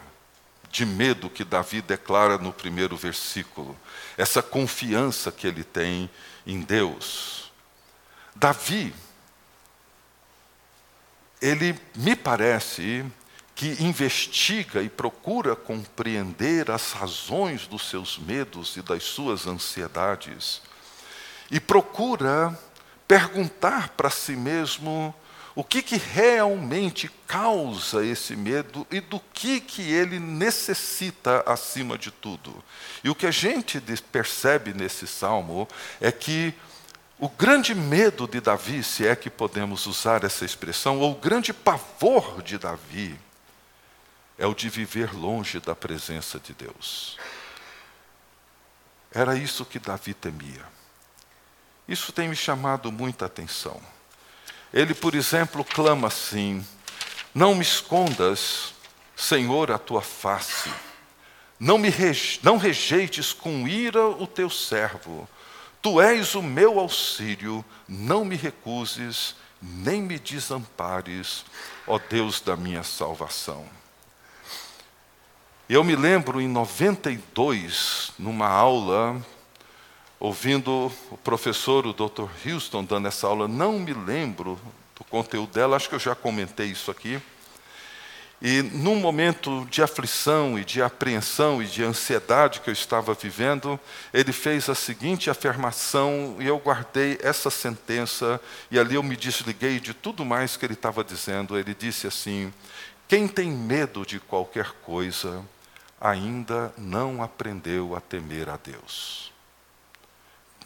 de 0.71 0.87
medo 0.87 1.29
que 1.29 1.45
Davi 1.45 1.83
declara 1.83 2.39
no 2.39 2.55
primeiro 2.55 2.97
versículo, 2.97 3.79
essa 4.17 4.43
confiança 4.43 5.31
que 5.31 5.47
ele 5.47 5.63
tem 5.63 6.09
em 6.47 6.63
Deus. 6.63 7.53
Davi 8.35 8.95
ele 11.47 11.79
me 11.95 12.17
parece 12.17 13.05
que 13.55 13.83
investiga 13.83 14.83
e 14.83 14.89
procura 14.89 15.55
compreender 15.55 16.71
as 16.71 16.93
razões 16.93 17.67
dos 17.67 17.89
seus 17.89 18.19
medos 18.19 18.77
e 18.77 18.83
das 18.83 19.05
suas 19.05 19.47
ansiedades, 19.47 20.61
e 21.51 21.61
procura 21.61 22.59
perguntar 23.07 23.91
para 23.91 24.11
si 24.11 24.33
mesmo 24.33 25.15
o 25.55 25.65
que, 25.65 25.81
que 25.81 25.97
realmente 25.97 27.09
causa 27.27 28.05
esse 28.05 28.37
medo 28.37 28.87
e 28.91 29.01
do 29.01 29.19
que, 29.33 29.59
que 29.59 29.91
ele 29.91 30.19
necessita 30.19 31.43
acima 31.47 31.97
de 31.97 32.11
tudo. 32.11 32.63
E 33.03 33.09
o 33.09 33.15
que 33.15 33.27
a 33.27 33.31
gente 33.31 33.81
percebe 34.13 34.75
nesse 34.75 35.07
salmo 35.07 35.67
é 35.99 36.13
que 36.13 36.53
o 37.19 37.29
grande 37.31 37.75
medo 37.75 38.29
de 38.29 38.41
Davi, 38.41 38.83
se 38.83 39.07
é 39.07 39.17
que 39.17 39.31
podemos 39.31 39.87
usar 39.87 40.23
essa 40.23 40.45
expressão, 40.45 40.99
ou 41.01 41.13
o 41.13 41.15
grande 41.15 41.53
pavor 41.53 42.43
de 42.43 42.59
Davi, 42.59 43.19
é 44.39 44.47
o 44.47 44.55
de 44.55 44.69
viver 44.69 45.15
longe 45.15 45.59
da 45.59 45.75
presença 45.75 46.39
de 46.39 46.53
Deus. 46.53 47.17
Era 49.11 49.35
isso 49.35 49.65
que 49.65 49.79
Davi 49.79 50.13
temia. 50.13 50.65
Isso 51.89 52.13
tem 52.13 52.29
me 52.29 52.37
chamado 52.37 52.93
muita 52.93 53.25
atenção. 53.25 53.81
Ele, 54.71 54.93
por 54.93 55.15
exemplo, 55.15 55.65
clama 55.65 56.09
assim: 56.09 56.67
Não 57.35 57.55
me 57.55 57.63
escondas, 57.63 58.75
Senhor, 59.17 59.71
a 59.71 59.79
tua 59.79 60.03
face. 60.03 60.71
Não 61.59 61.79
me 61.79 61.91
não 62.43 62.59
rejeites 62.59 63.33
com 63.33 63.67
ira 63.67 64.07
o 64.07 64.27
teu 64.27 64.51
servo 64.51 65.27
Tu 65.87 66.01
és 66.01 66.35
o 66.35 66.43
meu 66.43 66.81
auxílio, 66.81 67.65
não 67.87 68.25
me 68.25 68.35
recuses, 68.35 69.37
nem 69.63 70.03
me 70.03 70.19
desampares, 70.19 71.45
ó 71.87 71.97
Deus 71.97 72.41
da 72.41 72.57
minha 72.57 72.83
salvação. 72.83 73.65
Eu 75.69 75.85
me 75.85 75.95
lembro 75.95 76.41
em 76.41 76.49
92, 76.49 78.11
numa 78.19 78.49
aula, 78.49 79.25
ouvindo 80.19 80.93
o 81.09 81.17
professor, 81.19 81.87
o 81.87 81.93
Dr. 81.93 82.31
Houston, 82.45 82.83
dando 82.83 83.07
essa 83.07 83.29
aula, 83.29 83.47
não 83.47 83.79
me 83.79 83.93
lembro 83.93 84.59
do 84.97 85.05
conteúdo 85.05 85.53
dela, 85.53 85.77
acho 85.77 85.89
que 85.89 85.95
eu 85.95 86.01
já 86.01 86.17
comentei 86.17 86.67
isso 86.67 86.91
aqui. 86.91 87.23
E 88.41 88.61
num 88.63 88.97
momento 88.97 89.67
de 89.71 89.83
aflição 89.83 90.59
e 90.59 90.65
de 90.65 90.83
apreensão 90.83 91.63
e 91.63 91.67
de 91.67 91.83
ansiedade 91.83 92.61
que 92.61 92.69
eu 92.69 92.73
estava 92.73 93.15
vivendo, 93.15 93.81
ele 94.13 94.31
fez 94.31 94.69
a 94.69 94.75
seguinte 94.75 95.31
afirmação 95.31 96.37
e 96.39 96.47
eu 96.47 96.59
guardei 96.59 97.19
essa 97.23 97.51
sentença 97.51 98.39
e 98.71 98.79
ali 98.79 98.95
eu 98.95 99.03
me 99.03 99.17
desliguei 99.17 99.81
de 99.81 99.95
tudo 99.95 100.25
mais 100.25 100.57
que 100.57 100.67
ele 100.67 100.75
estava 100.75 101.03
dizendo. 101.03 101.59
Ele 101.59 101.75
disse 101.75 102.07
assim: 102.07 102.53
Quem 103.09 103.27
tem 103.27 103.51
medo 103.51 104.05
de 104.05 104.21
qualquer 104.21 104.71
coisa 104.83 105.43
ainda 105.99 106.75
não 106.77 107.23
aprendeu 107.23 107.97
a 107.97 108.01
temer 108.01 108.51
a 108.51 108.59
Deus. 108.59 109.33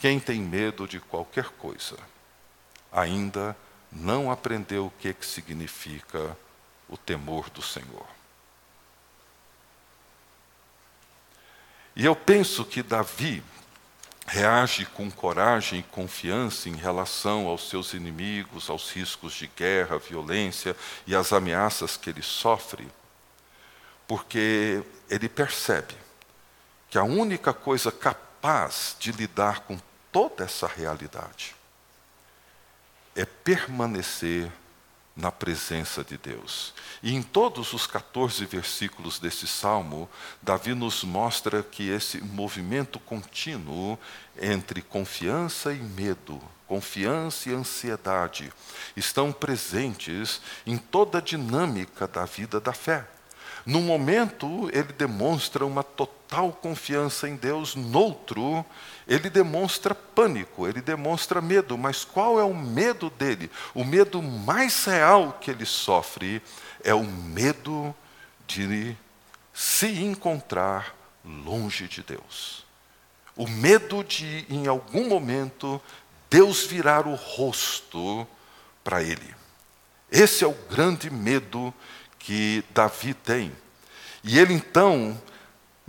Quem 0.01 0.19
tem 0.19 0.41
medo 0.41 0.89
de 0.89 0.99
qualquer 0.99 1.45
coisa 1.51 1.97
ainda 2.91 3.57
não 3.93 4.31
aprendeu 4.31 4.87
o 4.87 4.93
que, 4.99 5.13
que 5.13 5.27
significa 5.27 6.37
o 6.91 6.97
temor 6.97 7.49
do 7.51 7.63
Senhor. 7.63 8.07
E 11.95 12.05
eu 12.05 12.15
penso 12.15 12.65
que 12.65 12.83
Davi 12.83 13.43
reage 14.27 14.87
com 14.87 15.11
coragem 15.11 15.81
e 15.81 15.83
confiança 15.83 16.69
em 16.69 16.77
relação 16.77 17.47
aos 17.47 17.69
seus 17.69 17.95
inimigos, 17.95 18.71
aos 18.71 18.91
riscos 18.91 19.33
de 19.33 19.47
guerra, 19.49 19.99
violência 19.99 20.77
e 21.07 21.17
às 21.17 21.33
ameaças 21.33 21.97
que 21.97 22.11
ele 22.11 22.23
sofre, 22.23 22.89
porque 24.07 24.83
ele 25.09 25.29
percebe 25.29 25.95
que 26.89 26.99
a 26.99 27.05
única 27.05 27.53
coisa 27.53 27.91
capaz 27.91 28.97
de 28.99 29.13
lidar 29.13 29.61
com 29.61 29.79
toda 30.11 30.45
essa 30.45 30.67
realidade 30.67 31.55
é 33.15 33.25
permanecer 33.25 34.51
na 35.21 35.31
presença 35.31 36.03
de 36.03 36.17
Deus. 36.17 36.75
E 37.03 37.15
em 37.15 37.23
todos 37.23 37.73
os 37.73 37.87
14 37.87 38.45
versículos 38.47 39.19
desse 39.19 39.47
salmo, 39.47 40.09
Davi 40.43 40.75
nos 40.75 41.05
mostra 41.05 41.63
que 41.63 41.89
esse 41.89 42.21
movimento 42.23 42.99
contínuo 42.99 43.99
entre 44.41 44.83
confiança 44.83 45.73
e 45.73 45.79
medo, 45.79 46.41
confiança 46.67 47.51
e 47.51 47.55
ansiedade, 47.55 48.53
estão 48.97 49.31
presentes 49.31 50.41
em 50.67 50.77
toda 50.77 51.19
a 51.19 51.23
dinâmica 51.23 52.07
da 52.09 52.25
vida 52.25 52.59
da 52.61 52.73
fé. 52.73 53.07
Num 53.67 53.83
momento, 53.83 54.71
ele 54.73 54.93
demonstra 54.93 55.67
uma 55.67 55.83
total 55.83 56.53
confiança 56.53 57.29
em 57.29 57.37
Deus, 57.37 57.75
noutro, 57.75 58.65
ele 59.11 59.29
demonstra 59.29 59.93
pânico, 59.93 60.69
ele 60.69 60.81
demonstra 60.81 61.41
medo, 61.41 61.77
mas 61.77 62.05
qual 62.05 62.39
é 62.39 62.45
o 62.45 62.55
medo 62.55 63.11
dele? 63.11 63.51
O 63.75 63.83
medo 63.85 64.23
mais 64.23 64.85
real 64.85 65.37
que 65.41 65.51
ele 65.51 65.67
sofre 65.67 66.41
é 66.85 66.95
o 66.95 67.03
medo 67.03 67.93
de 68.47 68.97
se 69.53 69.89
encontrar 70.01 70.95
longe 71.25 71.89
de 71.89 72.05
Deus. 72.05 72.65
O 73.35 73.49
medo 73.49 74.05
de, 74.05 74.47
em 74.49 74.69
algum 74.69 75.09
momento, 75.09 75.83
Deus 76.31 76.63
virar 76.63 77.05
o 77.09 77.17
rosto 77.17 78.25
para 78.85 79.03
ele. 79.03 79.35
Esse 80.09 80.45
é 80.45 80.47
o 80.47 80.57
grande 80.71 81.11
medo 81.11 81.75
que 82.17 82.63
Davi 82.71 83.15
tem. 83.15 83.51
E 84.23 84.39
ele 84.39 84.55
então 84.55 85.21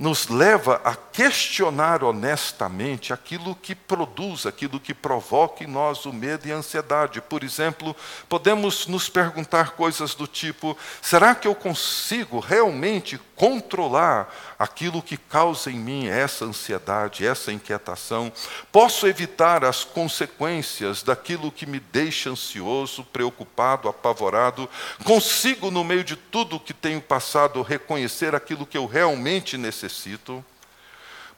nos 0.02 0.28
leva 0.30 0.82
a 0.84 0.96
questionar 0.96 2.04
honestamente 2.04 3.14
aquilo 3.14 3.54
que 3.54 3.76
produz, 3.76 4.48
aquilo 4.48 4.80
que 4.80 4.96
provoca 4.96 5.64
em 5.64 5.68
nós 5.68 6.08
o 6.08 6.12
medo 6.12 6.48
e 6.48 6.52
a 6.52 6.56
ansiedade. 6.56 7.22
Por 7.22 7.44
exemplo, 7.44 7.96
podemos 8.28 8.88
nos 8.88 9.08
perguntar 9.08 9.74
coisas 9.74 10.16
do 10.16 10.26
tipo: 10.26 10.76
será 11.04 11.36
que 11.36 11.48
eu 11.48 11.54
consigo 11.54 12.40
realmente 12.40 13.20
controlar 13.36 14.34
aquilo 14.58 15.04
que 15.04 15.18
causa 15.18 15.70
em 15.70 15.78
mim 15.78 16.08
essa 16.08 16.46
ansiedade, 16.46 17.24
essa 17.24 17.52
inquietação? 17.52 18.34
Posso 18.72 19.06
evitar 19.06 19.64
as 19.64 19.84
consequências 19.84 21.04
daquilo 21.04 21.52
que 21.52 21.68
me 21.68 21.80
deixa 21.80 22.32
ansioso, 22.32 23.04
preocupado, 23.04 23.88
apavorado? 23.88 24.68
Consigo, 25.04 25.70
no 25.70 25.84
meio 25.84 26.04
de 26.04 26.16
tudo 26.16 26.60
que 26.60 26.74
tenho 26.74 27.02
passado, 27.02 27.62
reconhecer 27.62 28.34
aquilo 28.34 28.66
que 28.66 28.78
eu 28.80 28.88
realmente 28.88 29.60
necessito? 29.60 29.91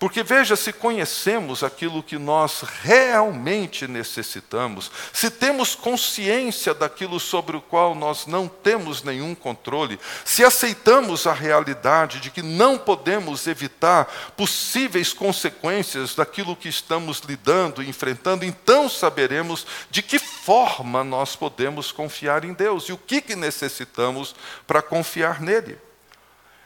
Porque 0.03 0.21
veja, 0.21 0.57
se 0.57 0.73
conhecemos 0.73 1.63
aquilo 1.63 2.03
que 2.03 2.17
nós 2.17 2.61
realmente 2.81 3.87
necessitamos, 3.87 4.91
se 5.13 5.31
temos 5.31 5.75
consciência 5.75 6.73
daquilo 6.73 7.21
sobre 7.21 7.55
o 7.55 7.61
qual 7.61 7.95
nós 7.95 8.25
não 8.27 8.49
temos 8.49 9.01
nenhum 9.01 9.33
controle, 9.33 9.97
se 10.25 10.43
aceitamos 10.43 11.25
a 11.25 11.31
realidade 11.31 12.19
de 12.19 12.31
que 12.31 12.41
não 12.41 12.77
podemos 12.77 13.47
evitar 13.47 14.05
possíveis 14.35 15.13
consequências 15.13 16.15
daquilo 16.15 16.53
que 16.53 16.67
estamos 16.67 17.21
lidando 17.21 17.81
e 17.81 17.87
enfrentando, 17.87 18.43
então 18.43 18.89
saberemos 18.89 19.65
de 19.89 20.01
que 20.01 20.19
forma 20.19 21.01
nós 21.01 21.33
podemos 21.37 21.93
confiar 21.93 22.43
em 22.43 22.51
Deus 22.51 22.89
e 22.89 22.91
o 22.91 22.97
que, 22.97 23.21
que 23.21 23.37
necessitamos 23.37 24.35
para 24.67 24.81
confiar 24.81 25.39
nele. 25.39 25.77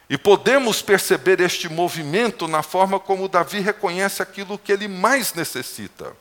E 0.09 0.17
podemos 0.17 0.81
perceber 0.81 1.41
este 1.41 1.67
movimento 1.67 2.47
na 2.47 2.63
forma 2.63 2.99
como 2.99 3.27
Davi 3.27 3.59
reconhece 3.59 4.21
aquilo 4.21 4.57
que 4.57 4.71
ele 4.71 4.87
mais 4.87 5.33
necessita. 5.33 6.15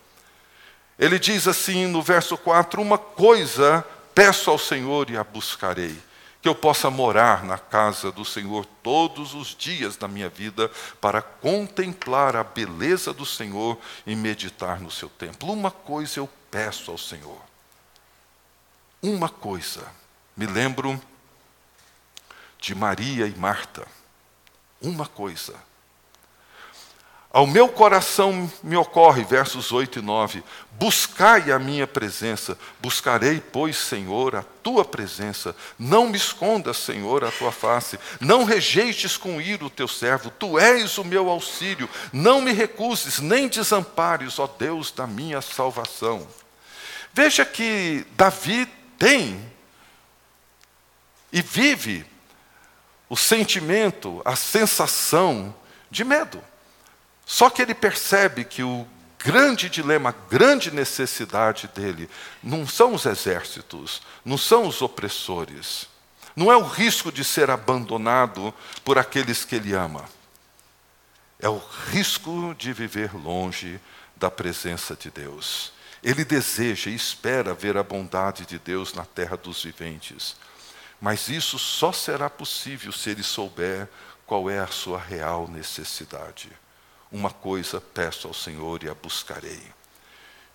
Ele 0.99 1.18
diz 1.18 1.46
assim 1.46 1.87
no 1.87 2.03
verso 2.03 2.37
4: 2.37 2.83
Uma 2.83 2.99
coisa 2.99 3.85
peço 4.14 4.51
ao 4.51 4.59
Senhor 4.59 5.11
e 5.11 5.16
a 5.16 5.22
buscarei, 5.22 5.96
que 6.40 6.49
eu 6.49 6.55
possa 6.55 6.90
morar 6.90 7.44
na 7.44 7.59
casa 7.59 8.11
do 8.11 8.25
Senhor 8.25 8.64
todos 8.83 9.35
os 9.35 9.55
dias 9.55 9.96
da 9.96 10.09
minha 10.09 10.29
vida, 10.29 10.70
para 11.01 11.20
contemplar 11.20 12.35
a 12.35 12.42
beleza 12.42 13.12
do 13.12 13.27
Senhor 13.27 13.79
e 14.07 14.16
meditar 14.16 14.81
no 14.81 14.90
seu 14.90 15.09
templo. 15.09 15.53
Uma 15.53 15.70
coisa 15.70 16.18
eu 16.18 16.29
peço 16.51 16.90
ao 16.90 16.99
Senhor. 16.99 17.40
Uma 19.03 19.29
coisa. 19.29 19.87
Me 20.37 20.46
lembro 20.46 21.01
de 22.66 22.74
Maria 22.74 23.29
e 23.29 23.38
Marta. 23.38 23.87
Uma 24.83 25.07
coisa. 25.07 25.55
Ao 27.31 27.46
meu 27.46 27.68
coração 27.68 28.50
me 28.61 28.76
ocorre, 28.76 29.22
versos 29.22 29.70
8 29.70 30.00
e 30.00 30.02
9: 30.02 30.42
Buscai 30.72 31.52
a 31.52 31.61
minha 31.61 31.87
presença, 31.87 32.59
buscarei, 32.81 33.40
pois, 33.40 33.76
Senhor, 33.76 34.35
a 34.35 34.42
tua 34.64 34.85
presença. 34.85 35.55
Não 35.79 36.09
me 36.09 36.16
escondas, 36.16 36.79
Senhor, 36.79 37.22
a 37.22 37.31
tua 37.31 37.52
face. 37.52 38.00
Não 38.20 38.42
rejeites 38.42 39.16
com 39.16 39.40
ira 39.40 39.64
o 39.64 39.70
teu 39.70 39.87
servo. 39.87 40.29
Tu 40.31 40.59
és 40.59 40.98
o 40.98 41.05
meu 41.05 41.31
auxílio. 41.31 41.88
Não 42.12 42.40
me 42.40 42.50
recuses, 42.50 43.20
nem 43.20 43.46
desampares, 43.46 44.40
ó 44.40 44.48
Deus 44.48 44.90
da 44.90 45.07
minha 45.07 45.40
salvação. 45.40 46.26
Veja 47.14 47.44
que 47.44 48.05
Davi 48.16 48.66
tem 48.98 49.40
e 51.33 51.40
vive 51.40 52.15
o 53.09 53.16
sentimento, 53.16 54.21
a 54.25 54.35
sensação 54.35 55.55
de 55.90 56.05
medo. 56.05 56.42
Só 57.25 57.51
que 57.51 57.62
ele 57.62 57.75
percebe 57.75 58.45
que 58.45 58.62
o 58.62 58.87
grande 59.19 59.69
dilema, 59.69 60.11
a 60.11 60.31
grande 60.31 60.71
necessidade 60.71 61.69
dele 61.75 62.09
não 62.42 62.66
são 62.66 62.95
os 62.95 63.07
exércitos, 63.07 64.01
não 64.25 64.38
são 64.38 64.66
os 64.66 64.83
opressores, 64.83 65.88
não 66.37 66.53
é 66.53 66.57
o 66.57 66.62
risco 66.62 67.11
de 67.11 67.25
ser 67.25 67.51
abandonado 67.51 68.53
por 68.85 68.99
aqueles 68.99 69.45
que 69.45 69.57
ele 69.57 69.73
ama. 69.73 70.05
É 71.40 71.49
o 71.49 71.61
risco 71.90 72.55
de 72.59 72.73
viver 72.73 73.14
longe 73.14 73.81
da 74.16 74.31
presença 74.31 74.95
de 74.95 75.11
Deus. 75.11 75.73
Ele 76.03 76.25
deseja 76.25 76.90
e 76.90 76.95
espera 76.95 77.55
ver 77.55 77.77
a 77.77 77.83
bondade 77.83 78.47
de 78.47 78.59
Deus 78.59 78.95
na 78.95 79.05
terra 79.05 79.37
dos 79.37 79.62
viventes. 79.62 80.37
Mas 81.00 81.28
isso 81.28 81.59
só 81.59 81.92
será 81.92 82.30
possível 82.30 82.92
se 82.92 83.11
ele 83.11 83.22
souber 83.22 83.88
qual 84.26 84.50
é 84.50 84.59
a 84.59 84.66
sua 84.66 84.98
real 84.98 85.46
necessidade. 85.48 86.50
Uma 87.12 87.30
coisa 87.30 87.80
peço 87.80 88.26
ao 88.26 88.34
Senhor 88.34 88.82
e 88.82 88.88
a 88.88 88.94
buscarei. 88.94 89.62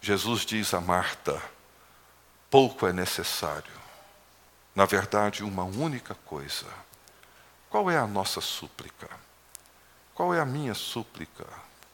Jesus 0.01 0.45
diz 0.45 0.73
a 0.73 0.81
Marta: 0.81 1.41
pouco 2.49 2.87
é 2.87 2.93
necessário. 2.93 3.81
Na 4.75 4.85
verdade, 4.85 5.43
uma 5.43 5.63
única 5.63 6.15
coisa. 6.25 6.67
Qual 7.69 7.89
é 7.89 7.97
a 7.97 8.07
nossa 8.07 8.41
súplica? 8.41 9.09
Qual 10.13 10.33
é 10.33 10.39
a 10.39 10.45
minha 10.45 10.73
súplica? 10.73 11.45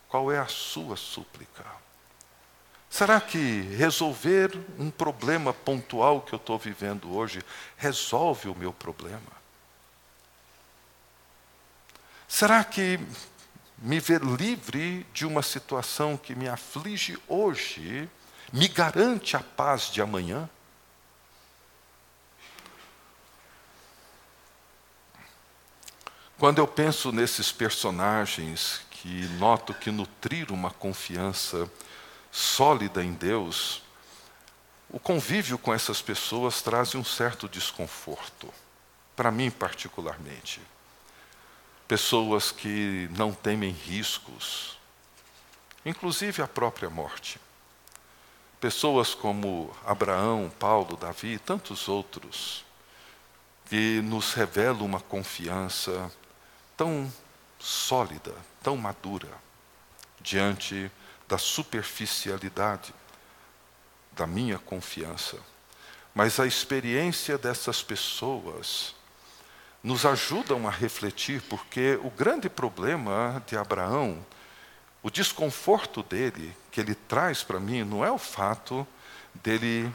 Qual 0.09 0.31
é 0.31 0.39
a 0.39 0.47
sua 0.47 0.95
súplica? 0.95 1.65
Será 2.89 3.19
que 3.19 3.61
resolver 3.75 4.51
um 4.79 4.89
problema 4.89 5.53
pontual 5.53 6.21
que 6.21 6.33
eu 6.33 6.38
estou 6.38 6.57
vivendo 6.57 7.13
hoje 7.13 7.43
resolve 7.75 8.49
o 8.49 8.55
meu 8.55 8.73
problema? 8.73 9.38
Será 12.27 12.63
que 12.63 12.99
me 13.77 13.99
ver 13.99 14.21
livre 14.23 15.05
de 15.13 15.25
uma 15.25 15.41
situação 15.41 16.17
que 16.17 16.33
me 16.33 16.47
aflige 16.47 17.17
hoje 17.27 18.09
me 18.51 18.67
garante 18.67 19.35
a 19.35 19.41
paz 19.41 19.91
de 19.91 20.01
amanhã? 20.01 20.49
Quando 26.38 26.59
eu 26.59 26.67
penso 26.67 27.11
nesses 27.11 27.51
personagens 27.51 28.81
que 28.91 29.25
noto 29.39 29.73
que 29.73 29.89
nutriram 29.89 30.55
uma 30.55 30.71
confiança 30.71 31.69
sólida 32.32 33.03
em 33.03 33.13
Deus, 33.13 33.82
o 34.89 34.99
convívio 34.99 35.57
com 35.57 35.73
essas 35.73 36.01
pessoas 36.01 36.61
traz 36.61 36.95
um 36.95 37.03
certo 37.03 37.49
desconforto, 37.49 38.53
para 39.15 39.32
mim 39.32 39.51
particularmente. 39.51 40.61
Pessoas 41.88 42.51
que 42.51 43.09
não 43.17 43.34
temem 43.34 43.71
riscos, 43.71 44.78
inclusive 45.86 46.41
a 46.41 46.47
própria 46.47 46.89
morte. 46.89 47.39
Pessoas 48.59 49.13
como 49.13 49.75
Abraão, 49.86 50.51
Paulo, 50.57 50.97
Davi 50.97 51.34
e 51.34 51.39
tantos 51.39 51.88
outros, 51.88 52.65
que 53.69 54.01
nos 54.01 54.34
revelam 54.34 54.86
uma 54.86 55.01
confiança 55.01 56.11
tão 56.75 57.11
sólida, 57.59 58.34
tão 58.63 58.78
madura, 58.78 59.30
diante 60.21 60.89
da 61.28 61.38
superficialidade 61.38 62.93
da 64.11 64.25
minha 64.25 64.57
confiança. 64.57 65.38
Mas 66.13 66.39
a 66.39 66.47
experiência 66.47 67.38
dessas 67.38 67.84
pessoas 67.84 68.95
nos 69.84 70.05
ajudam 70.05 70.67
a 70.67 70.71
refletir, 70.71 71.41
porque 71.43 71.99
o 72.03 72.09
grande 72.09 72.49
problema 72.49 73.43
de 73.45 73.55
Abraão 73.55 74.25
o 75.07 75.09
desconforto 75.09 76.03
dele, 76.03 76.53
que 76.69 76.82
ele 76.82 76.93
traz 76.93 77.41
para 77.41 77.61
mim, 77.61 77.84
não 77.84 78.03
é 78.03 78.11
o 78.11 78.17
fato 78.17 78.86
dele 79.36 79.89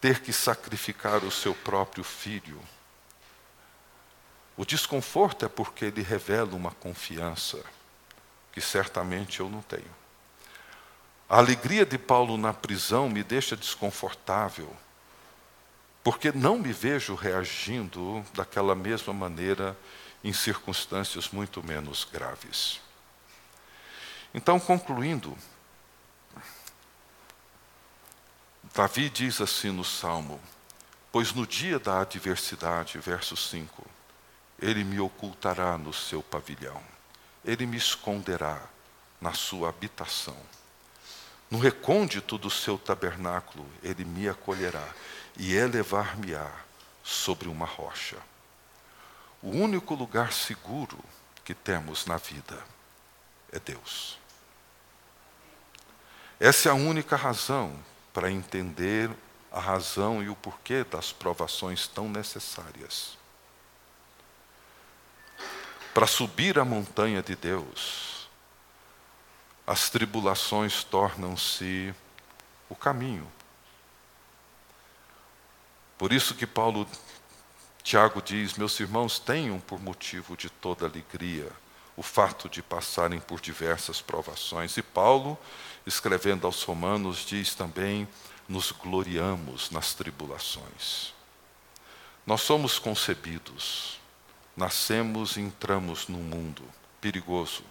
ter 0.00 0.20
que 0.20 0.32
sacrificar 0.32 1.22
o 1.22 1.30
seu 1.30 1.54
próprio 1.54 2.02
filho. 2.02 2.60
O 4.56 4.64
desconforto 4.64 5.44
é 5.44 5.48
porque 5.48 5.84
ele 5.84 6.02
revela 6.02 6.56
uma 6.56 6.72
confiança 6.72 7.62
que 8.50 8.60
certamente 8.60 9.38
eu 9.38 9.48
não 9.48 9.62
tenho. 9.62 10.01
A 11.32 11.38
alegria 11.38 11.86
de 11.86 11.96
Paulo 11.96 12.36
na 12.36 12.52
prisão 12.52 13.08
me 13.08 13.22
deixa 13.22 13.56
desconfortável, 13.56 14.70
porque 16.04 16.30
não 16.30 16.58
me 16.58 16.74
vejo 16.74 17.14
reagindo 17.14 18.22
daquela 18.34 18.74
mesma 18.74 19.14
maneira 19.14 19.74
em 20.22 20.30
circunstâncias 20.30 21.30
muito 21.30 21.66
menos 21.66 22.04
graves. 22.04 22.82
Então, 24.34 24.60
concluindo, 24.60 25.34
Davi 28.74 29.08
diz 29.08 29.40
assim 29.40 29.70
no 29.70 29.84
Salmo: 29.84 30.38
Pois 31.10 31.32
no 31.32 31.46
dia 31.46 31.78
da 31.78 32.02
adversidade, 32.02 32.98
verso 32.98 33.38
5, 33.38 33.86
ele 34.58 34.84
me 34.84 35.00
ocultará 35.00 35.78
no 35.78 35.94
seu 35.94 36.22
pavilhão, 36.22 36.82
ele 37.42 37.64
me 37.64 37.78
esconderá 37.78 38.60
na 39.18 39.32
sua 39.32 39.70
habitação. 39.70 40.36
No 41.52 41.58
recôndito 41.58 42.38
do 42.38 42.48
seu 42.48 42.78
tabernáculo, 42.78 43.66
ele 43.82 44.06
me 44.06 44.26
acolherá 44.26 44.88
e 45.36 45.54
elevar-me-á 45.54 46.50
sobre 47.04 47.46
uma 47.46 47.66
rocha. 47.66 48.16
O 49.42 49.50
único 49.50 49.94
lugar 49.94 50.32
seguro 50.32 50.98
que 51.44 51.52
temos 51.52 52.06
na 52.06 52.16
vida 52.16 52.58
é 53.52 53.60
Deus. 53.60 54.18
Essa 56.40 56.70
é 56.70 56.72
a 56.72 56.74
única 56.74 57.16
razão 57.16 57.78
para 58.14 58.30
entender 58.30 59.10
a 59.52 59.60
razão 59.60 60.22
e 60.22 60.30
o 60.30 60.34
porquê 60.34 60.84
das 60.84 61.12
provações 61.12 61.86
tão 61.86 62.08
necessárias. 62.08 63.18
Para 65.92 66.06
subir 66.06 66.58
a 66.58 66.64
montanha 66.64 67.22
de 67.22 67.36
Deus, 67.36 68.21
as 69.66 69.88
tribulações 69.88 70.84
tornam-se 70.84 71.94
o 72.68 72.74
caminho. 72.74 73.30
Por 75.96 76.12
isso 76.12 76.34
que 76.34 76.46
Paulo, 76.46 76.86
Tiago 77.82 78.20
diz: 78.20 78.54
Meus 78.54 78.78
irmãos, 78.80 79.18
tenham 79.18 79.60
por 79.60 79.80
motivo 79.80 80.36
de 80.36 80.50
toda 80.50 80.86
alegria 80.86 81.48
o 81.96 82.02
fato 82.02 82.48
de 82.48 82.62
passarem 82.62 83.20
por 83.20 83.40
diversas 83.40 84.00
provações. 84.00 84.76
E 84.76 84.82
Paulo, 84.82 85.38
escrevendo 85.86 86.46
aos 86.46 86.62
Romanos, 86.62 87.24
diz 87.24 87.54
também: 87.54 88.08
nos 88.48 88.72
gloriamos 88.72 89.70
nas 89.70 89.94
tribulações. 89.94 91.14
Nós 92.26 92.40
somos 92.42 92.78
concebidos, 92.78 93.98
nascemos 94.56 95.36
e 95.36 95.40
entramos 95.40 96.08
num 96.08 96.22
mundo 96.22 96.62
perigoso, 97.00 97.64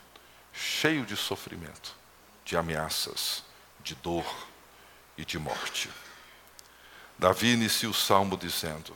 cheio 0.53 1.05
de 1.05 1.15
sofrimento, 1.15 1.95
de 2.43 2.57
ameaças, 2.57 3.43
de 3.83 3.95
dor 3.95 4.25
e 5.17 5.25
de 5.25 5.39
morte. 5.39 5.89
Davi 7.17 7.53
inicia 7.53 7.89
o 7.89 7.93
salmo 7.93 8.35
dizendo: 8.35 8.95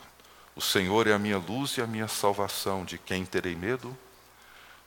O 0.54 0.60
Senhor 0.60 1.06
é 1.06 1.12
a 1.12 1.18
minha 1.18 1.38
luz 1.38 1.76
e 1.76 1.82
a 1.82 1.86
minha 1.86 2.08
salvação, 2.08 2.84
de 2.84 2.98
quem 2.98 3.24
terei 3.24 3.54
medo? 3.54 3.96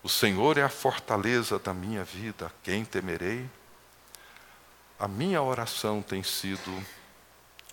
O 0.02 0.10
Senhor 0.10 0.58
é 0.58 0.64
a 0.64 0.70
fortaleza 0.70 1.60
da 1.60 1.74
minha 1.74 2.04
vida, 2.04 2.52
quem 2.64 2.86
temerei? 2.86 3.50
A 4.98 5.08
minha 5.08 5.42
oração 5.42 6.02
tem 6.02 6.24
sido 6.24 6.86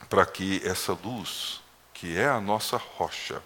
para 0.08 0.24
que 0.26 0.60
essa 0.64 0.92
luz, 0.92 1.60
que 1.92 2.16
é 2.16 2.28
a 2.28 2.40
nossa 2.40 2.76
rocha, 2.76 3.42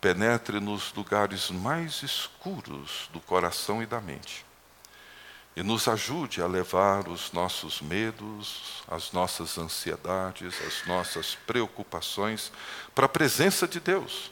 penetre 0.00 0.60
nos 0.60 0.92
lugares 0.94 1.50
mais 1.50 2.02
escuros 2.02 3.08
do 3.12 3.20
coração 3.20 3.82
e 3.82 3.86
da 3.86 4.00
mente. 4.00 4.44
E 5.54 5.62
nos 5.62 5.88
ajude 5.88 6.42
a 6.42 6.46
levar 6.46 7.08
os 7.08 7.32
nossos 7.32 7.80
medos, 7.80 8.82
as 8.88 9.12
nossas 9.12 9.56
ansiedades, 9.56 10.54
as 10.66 10.86
nossas 10.86 11.34
preocupações 11.46 12.52
para 12.94 13.06
a 13.06 13.08
presença 13.08 13.66
de 13.66 13.80
Deus 13.80 14.30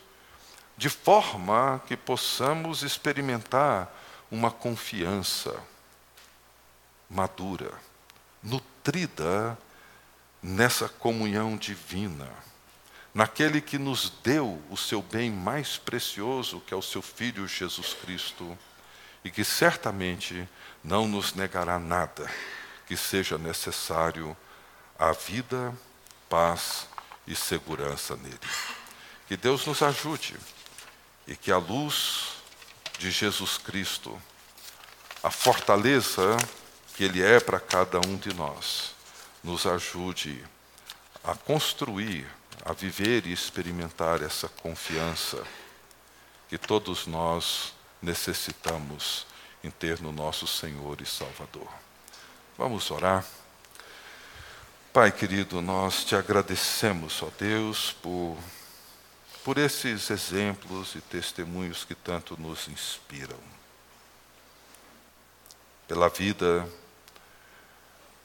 de 0.76 0.88
forma 0.88 1.80
que 1.86 1.96
possamos 1.96 2.82
experimentar 2.82 3.92
uma 4.30 4.50
confiança 4.50 5.56
madura, 7.08 7.72
nutrida 8.42 9.56
nessa 10.42 10.88
comunhão 10.88 11.56
divina, 11.56 12.28
naquele 13.14 13.60
que 13.60 13.78
nos 13.78 14.10
deu 14.22 14.60
o 14.68 14.76
seu 14.76 15.00
bem 15.00 15.30
mais 15.30 15.76
precioso, 15.76 16.60
que 16.60 16.74
é 16.74 16.76
o 16.76 16.82
seu 16.82 17.00
Filho 17.00 17.46
Jesus 17.46 17.94
Cristo, 17.94 18.58
e 19.24 19.30
que 19.30 19.44
certamente 19.44 20.46
não 20.82 21.08
nos 21.08 21.32
negará 21.32 21.78
nada 21.78 22.30
que 22.86 22.96
seja 22.96 23.38
necessário 23.38 24.36
à 24.98 25.12
vida, 25.12 25.72
paz 26.28 26.86
e 27.26 27.34
segurança 27.34 28.16
nele. 28.16 28.38
Que 29.26 29.36
Deus 29.36 29.64
nos 29.64 29.82
ajude 29.82 30.36
e 31.26 31.34
que 31.34 31.50
a 31.50 31.56
luz 31.56 32.34
de 32.98 33.10
Jesus 33.10 33.56
Cristo, 33.56 34.20
a 35.22 35.30
fortaleza 35.30 36.36
que 36.94 37.04
Ele 37.04 37.22
é 37.22 37.40
para 37.40 37.58
cada 37.58 37.98
um 38.06 38.16
de 38.16 38.34
nós, 38.34 38.94
nos 39.42 39.66
ajude 39.66 40.44
a 41.22 41.34
construir, 41.34 42.26
a 42.64 42.72
viver 42.72 43.26
e 43.26 43.32
experimentar 43.32 44.22
essa 44.22 44.48
confiança 44.48 45.44
que 46.48 46.56
todos 46.56 47.06
nós 47.06 47.74
necessitamos 48.00 49.26
em 49.62 49.70
ter 49.70 50.00
no 50.00 50.12
nosso 50.12 50.46
Senhor 50.46 51.00
e 51.00 51.06
Salvador. 51.06 51.68
Vamos 52.56 52.90
orar. 52.90 53.24
Pai 54.92 55.10
querido, 55.10 55.60
nós 55.60 56.04
te 56.04 56.14
agradecemos, 56.14 57.22
ó 57.22 57.30
Deus, 57.38 57.92
por 58.00 58.38
por 59.44 59.58
esses 59.58 60.08
exemplos 60.08 60.94
e 60.94 61.02
testemunhos 61.02 61.84
que 61.84 61.94
tanto 61.94 62.34
nos 62.40 62.66
inspiram. 62.66 63.38
Pela 65.86 66.08
vida 66.08 66.66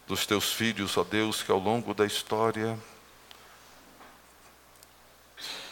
dos 0.08 0.26
teus 0.26 0.54
filhos, 0.54 0.96
ó 0.96 1.04
Deus, 1.04 1.44
que 1.44 1.52
ao 1.52 1.60
longo 1.60 1.94
da 1.94 2.06
história 2.06 2.80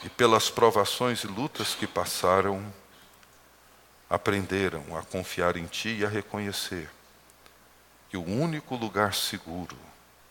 e 0.03 0.09
pelas 0.09 0.49
provações 0.49 1.23
e 1.23 1.27
lutas 1.27 1.73
que 1.73 1.87
passaram, 1.87 2.73
aprenderam 4.09 4.95
a 4.95 5.01
confiar 5.01 5.57
em 5.57 5.65
Ti 5.65 5.97
e 5.99 6.05
a 6.05 6.09
reconhecer 6.09 6.89
que 8.09 8.17
o 8.17 8.23
único 8.23 8.75
lugar 8.75 9.13
seguro 9.13 9.77